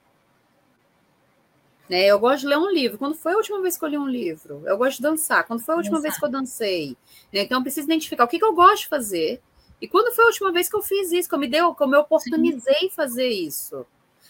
[1.90, 2.06] Né?
[2.06, 2.98] Eu gosto de ler um livro.
[2.98, 4.62] Quando foi a última vez que eu li um livro?
[4.66, 5.46] Eu gosto de dançar.
[5.46, 6.12] Quando foi a última dançar.
[6.12, 6.98] vez que eu dancei?
[7.34, 7.42] Né?
[7.42, 9.42] Então, eu preciso identificar o que, que, eu gosto de fazer.
[9.82, 11.82] E quando foi a última vez que eu fiz isso, que eu me deu, que
[11.82, 12.90] eu me oportunizei Sim.
[12.90, 13.86] fazer isso?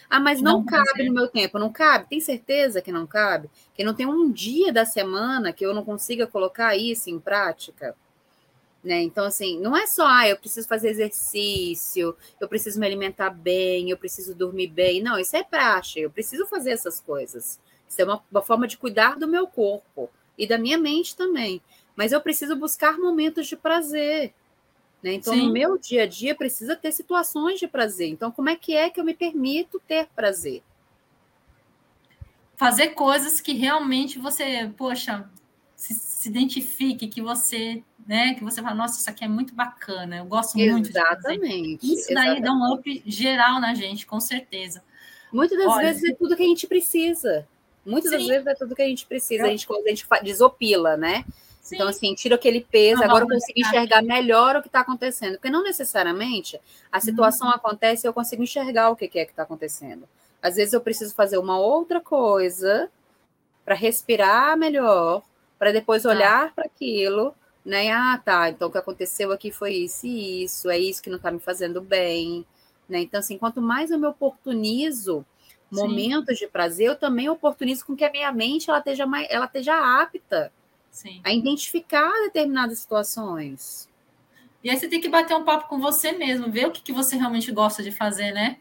[0.10, 1.60] Ah, mas não, não cabe no meu tempo.
[1.60, 2.08] Não cabe?
[2.10, 3.50] Tem certeza que não cabe?
[3.74, 7.96] Que não tem um dia da semana que eu não consiga colocar isso em prática?
[8.84, 9.02] Né?
[9.02, 13.90] Então, assim, não é só, ah, eu preciso fazer exercício, eu preciso me alimentar bem,
[13.90, 15.02] eu preciso dormir bem.
[15.02, 17.60] Não, isso é praxe, eu preciso fazer essas coisas.
[17.88, 21.62] Isso é uma, uma forma de cuidar do meu corpo e da minha mente também.
[21.96, 24.34] Mas eu preciso buscar momentos de prazer.
[25.04, 25.14] Né?
[25.14, 25.48] Então, Sim.
[25.48, 28.08] no meu dia a dia, precisa ter situações de prazer.
[28.08, 30.64] Então, como é que é que eu me permito ter prazer?
[32.56, 35.30] Fazer coisas que realmente você, poxa,
[35.80, 38.34] se, se identifique, que você né?
[38.34, 41.86] Que você fala, nossa, isso aqui é muito bacana, eu gosto muito Exatamente.
[41.86, 42.42] Isso daí exatamente.
[42.42, 44.84] dá um up geral na gente, com certeza.
[45.32, 47.48] Muitas das Olha, vezes é tudo que a gente precisa.
[47.86, 48.18] Muitas sim.
[48.18, 49.44] das vezes é tudo que a gente precisa.
[49.44, 51.24] A gente, a gente desopila, né?
[51.62, 51.76] Sim.
[51.76, 55.34] Então, assim, tiro aquele peso, agora eu consigo enxergar melhor o que está acontecendo.
[55.34, 56.60] Porque não necessariamente
[56.92, 57.54] a situação uhum.
[57.54, 60.10] acontece e eu consigo enxergar o que é que está acontecendo.
[60.42, 62.90] Às vezes eu preciso fazer uma outra coisa
[63.64, 65.22] para respirar melhor,
[65.60, 66.10] para depois tá.
[66.10, 67.36] olhar para aquilo,
[67.66, 67.92] né?
[67.92, 68.50] Ah, tá.
[68.50, 71.40] Então o que aconteceu aqui foi isso e isso, é isso que não está me
[71.40, 72.46] fazendo bem,
[72.88, 73.02] né?
[73.02, 75.26] Então, assim, quanto mais eu me oportunizo
[75.72, 76.46] momentos Sim.
[76.46, 80.02] de prazer, eu também oportunizo com que a minha mente ela esteja, mais, ela esteja
[80.02, 80.52] apta
[80.90, 81.22] Sim.
[81.24, 83.88] a identificar determinadas situações.
[84.64, 86.92] E aí você tem que bater um papo com você mesmo, ver o que, que
[86.92, 88.58] você realmente gosta de fazer, né?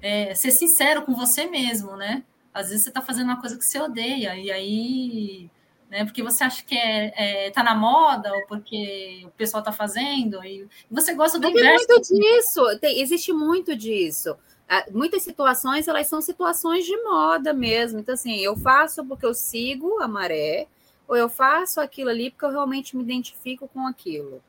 [0.00, 2.24] É, ser sincero com você mesmo, né?
[2.52, 5.50] Às vezes você está fazendo uma coisa que você odeia, e aí,
[5.90, 9.72] né, porque você acha que é, é tá na moda, ou porque o pessoal está
[9.72, 11.62] fazendo, e você gosta do Mas.
[11.62, 14.36] Tem muito disso, tem, existe muito disso.
[14.68, 17.98] Ah, muitas situações, elas são situações de moda mesmo.
[18.00, 20.68] Então, assim, eu faço porque eu sigo a maré,
[21.06, 24.42] ou eu faço aquilo ali porque eu realmente me identifico com aquilo.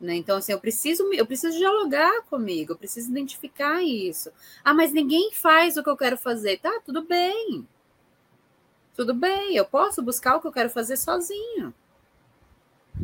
[0.00, 0.14] Né?
[0.14, 4.30] Então, assim, eu preciso, eu preciso dialogar comigo, eu preciso identificar isso.
[4.64, 6.58] Ah, mas ninguém faz o que eu quero fazer.
[6.58, 7.66] Tá, tudo bem.
[9.00, 11.72] Tudo bem, eu posso buscar o que eu quero fazer sozinho.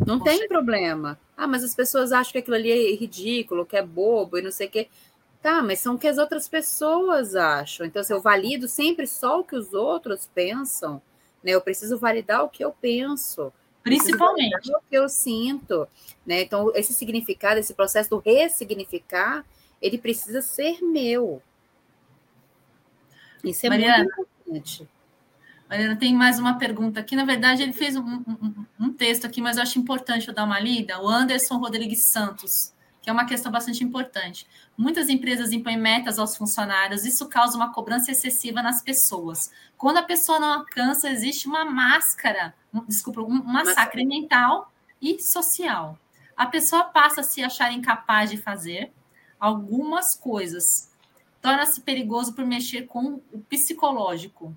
[0.06, 1.18] Não tem problema.
[1.34, 4.50] Ah, mas as pessoas acham que aquilo ali é ridículo, que é bobo e não
[4.50, 4.88] sei o quê.
[5.40, 7.86] Tá, mas são o que as outras pessoas acham.
[7.86, 11.00] Então, se assim, eu valido sempre só o que os outros pensam,
[11.42, 11.52] né?
[11.52, 13.50] Eu preciso validar o que eu penso.
[13.82, 14.70] Principalmente.
[14.70, 15.88] O que eu sinto.
[16.26, 16.42] Né?
[16.42, 19.46] Então, esse significado, esse processo do ressignificar,
[19.80, 21.40] ele precisa ser meu.
[23.42, 24.95] Isso é Mariana, muito importante.
[25.68, 27.16] Mariana, tem mais uma pergunta aqui.
[27.16, 30.44] Na verdade, ele fez um, um, um texto aqui, mas eu acho importante eu dar
[30.44, 31.00] uma lida.
[31.02, 32.74] O Anderson Rodrigues Santos
[33.06, 34.48] que é uma questão bastante importante.
[34.76, 39.48] Muitas empresas impõem metas aos funcionários, isso causa uma cobrança excessiva nas pessoas.
[39.78, 42.52] Quando a pessoa não alcança, existe uma máscara,
[42.88, 45.96] desculpa, um massacre mental e social.
[46.36, 48.92] A pessoa passa a se achar incapaz de fazer
[49.38, 50.90] algumas coisas.
[51.40, 54.52] Torna-se perigoso por mexer com o psicológico.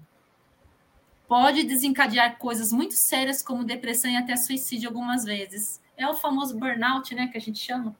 [1.29, 5.79] Pode desencadear coisas muito sérias como depressão e até suicídio algumas vezes.
[5.95, 7.95] É o famoso burnout, né, que a gente chama.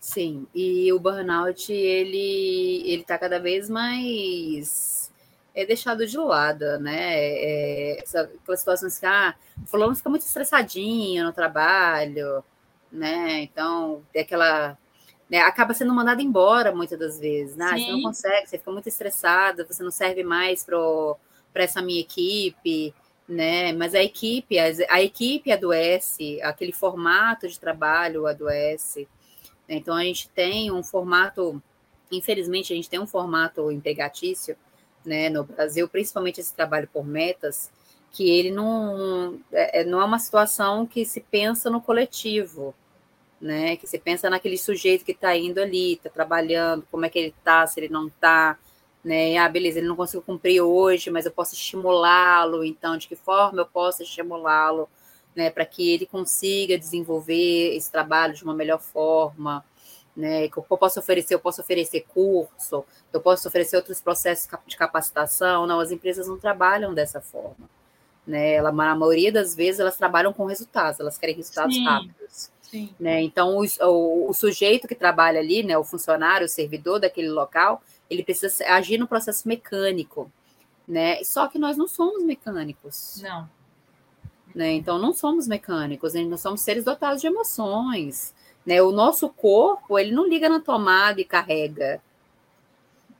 [0.00, 5.10] Sim, e o burnout ele ele está cada vez mais
[5.54, 6.98] é deixado de lado, né?
[6.98, 12.42] É, aquelas situações que ah, fulano fica muito estressadinho no trabalho,
[12.90, 13.42] né?
[13.42, 14.76] Então, é aquela
[15.30, 17.70] né, acaba sendo mandado embora muitas das vezes, né?
[17.78, 20.64] Você não consegue, você fica muito estressada, você não serve mais
[21.54, 22.92] para essa minha equipe,
[23.28, 23.72] né?
[23.72, 29.08] Mas a equipe, a, a equipe adoece, aquele formato de trabalho adoece.
[29.68, 29.76] Né?
[29.76, 31.62] Então, a gente tem um formato,
[32.10, 34.56] infelizmente, a gente tem um formato empregatício
[35.06, 37.70] né, no Brasil, principalmente esse trabalho por metas,
[38.10, 42.74] que ele não é, é, não é uma situação que se pensa no coletivo,
[43.40, 43.76] né?
[43.76, 47.34] Que se pensa naquele sujeito que está indo ali, está trabalhando, como é que ele
[47.36, 48.56] está, se ele não está,
[49.04, 49.36] né?
[49.36, 53.60] Ah, beleza, ele não conseguiu cumprir hoje, mas eu posso estimulá-lo, então, de que forma
[53.60, 54.88] eu posso estimulá-lo?
[55.34, 59.64] né, para que ele consiga desenvolver esse trabalho de uma melhor forma,
[60.16, 64.76] né, que eu posso oferecer, eu posso oferecer curso, eu posso oferecer outros processos de
[64.76, 67.68] capacitação, não, as empresas não trabalham dessa forma,
[68.26, 72.50] né, ela, a maioria das vezes elas trabalham com resultados, elas querem resultados sim, rápidos,
[72.62, 72.94] sim.
[72.98, 77.30] né, então o, o, o, sujeito que trabalha ali, né, o funcionário, o servidor daquele
[77.30, 80.30] local, ele precisa agir no processo mecânico,
[80.86, 83.20] né, só que nós não somos mecânicos.
[83.22, 83.48] Não.
[84.54, 84.72] Né?
[84.72, 88.32] Então, não somos mecânicos, nós somos seres dotados de emoções.
[88.64, 88.80] Né?
[88.80, 92.00] O nosso corpo, ele não liga na tomada e carrega.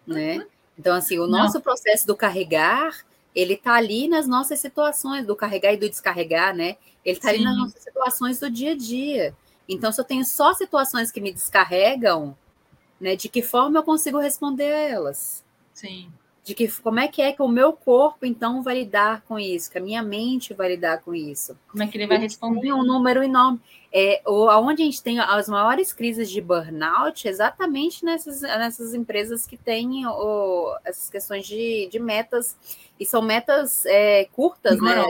[0.06, 0.46] Né?
[0.78, 1.60] Então, assim, o nosso não.
[1.60, 3.04] processo do carregar,
[3.34, 6.76] ele está ali nas nossas situações, do carregar e do descarregar, né?
[7.04, 9.36] Ele está ali nas nossas situações do dia a dia.
[9.68, 12.36] Então, se eu tenho só situações que me descarregam,
[13.00, 15.44] né, de que forma eu consigo responder a elas?
[15.72, 16.10] Sim
[16.44, 19.70] de que como é que é que o meu corpo então vai lidar com isso,
[19.70, 21.58] que a minha mente vai lidar com isso.
[21.68, 22.60] Como é que ele vai responder?
[22.60, 23.58] Tem um número enorme.
[23.90, 29.56] É, onde a gente tem as maiores crises de burnout, exatamente nessas, nessas empresas que
[29.56, 30.02] têm
[30.84, 32.56] essas questões de, de metas,
[33.00, 35.02] e são metas é, curtas, né?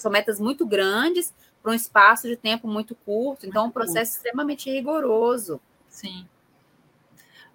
[0.00, 1.32] São metas muito grandes
[1.62, 4.26] para um espaço de tempo muito curto, então é um processo curto.
[4.26, 5.60] extremamente rigoroso.
[5.88, 6.26] Sim.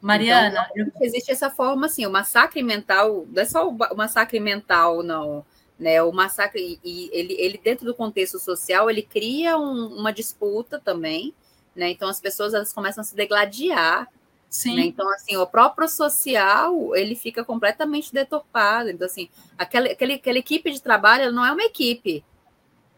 [0.02, 5.04] Mariana, então, existe essa forma assim, o massacre mental, não é só o massacre mental,
[5.04, 5.46] não,
[5.78, 6.02] né?
[6.02, 11.34] O massacre e ele, ele dentro do contexto social ele cria um, uma disputa também,
[11.76, 11.90] né?
[11.90, 14.08] Então as pessoas elas começam a se degladiar.
[14.50, 14.76] Sim.
[14.78, 14.82] Né?
[14.84, 18.90] Então assim, o próprio social ele fica completamente deturpado.
[18.90, 22.24] Então assim, aquela, aquela, aquela equipe de trabalho não é uma equipe.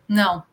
[0.07, 0.43] Não.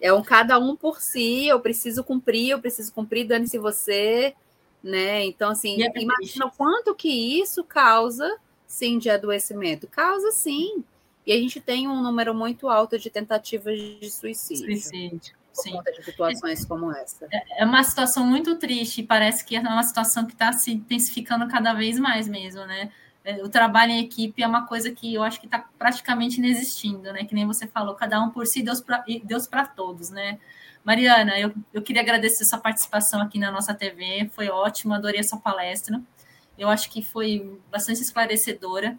[0.00, 4.34] É um cada um por si, eu preciso cumprir, eu preciso cumprir, dane-se você,
[4.82, 5.24] né?
[5.24, 9.86] Então, assim, é imagina o quanto que isso causa, sim, de adoecimento.
[9.86, 10.84] Causa, sim.
[11.26, 14.64] E a gente tem um número muito alto de tentativas de suicídio.
[14.64, 15.34] Suicídio.
[15.54, 15.72] Por sim.
[15.72, 17.26] conta de situações é, como essa.
[17.30, 21.46] É, é uma situação muito triste, parece que é uma situação que está se intensificando
[21.48, 22.90] cada vez mais mesmo, né?
[23.22, 27.12] É, o trabalho em equipe é uma coisa que eu acho que está praticamente inexistindo,
[27.12, 27.24] né?
[27.24, 30.38] Que nem você falou, cada um por si, Deus para Deus todos, né?
[30.84, 35.24] Mariana, eu, eu queria agradecer sua participação aqui na nossa TV, foi ótimo, adorei a
[35.24, 36.00] sua palestra.
[36.58, 38.98] Eu acho que foi bastante esclarecedora.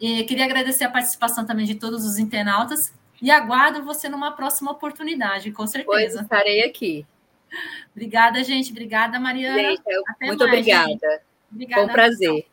[0.00, 2.92] E queria agradecer a participação também de todos os internautas
[3.22, 5.90] e aguardo você numa próxima oportunidade, com certeza.
[5.90, 7.06] Pois estarei aqui.
[7.92, 8.70] Obrigada, gente.
[8.70, 9.56] Obrigada, Mariana.
[9.56, 9.82] Gente,
[10.22, 10.88] muito mais, obrigada.
[10.88, 11.20] Gente.
[11.50, 11.82] Obrigada.
[11.82, 12.46] Foi um prazer.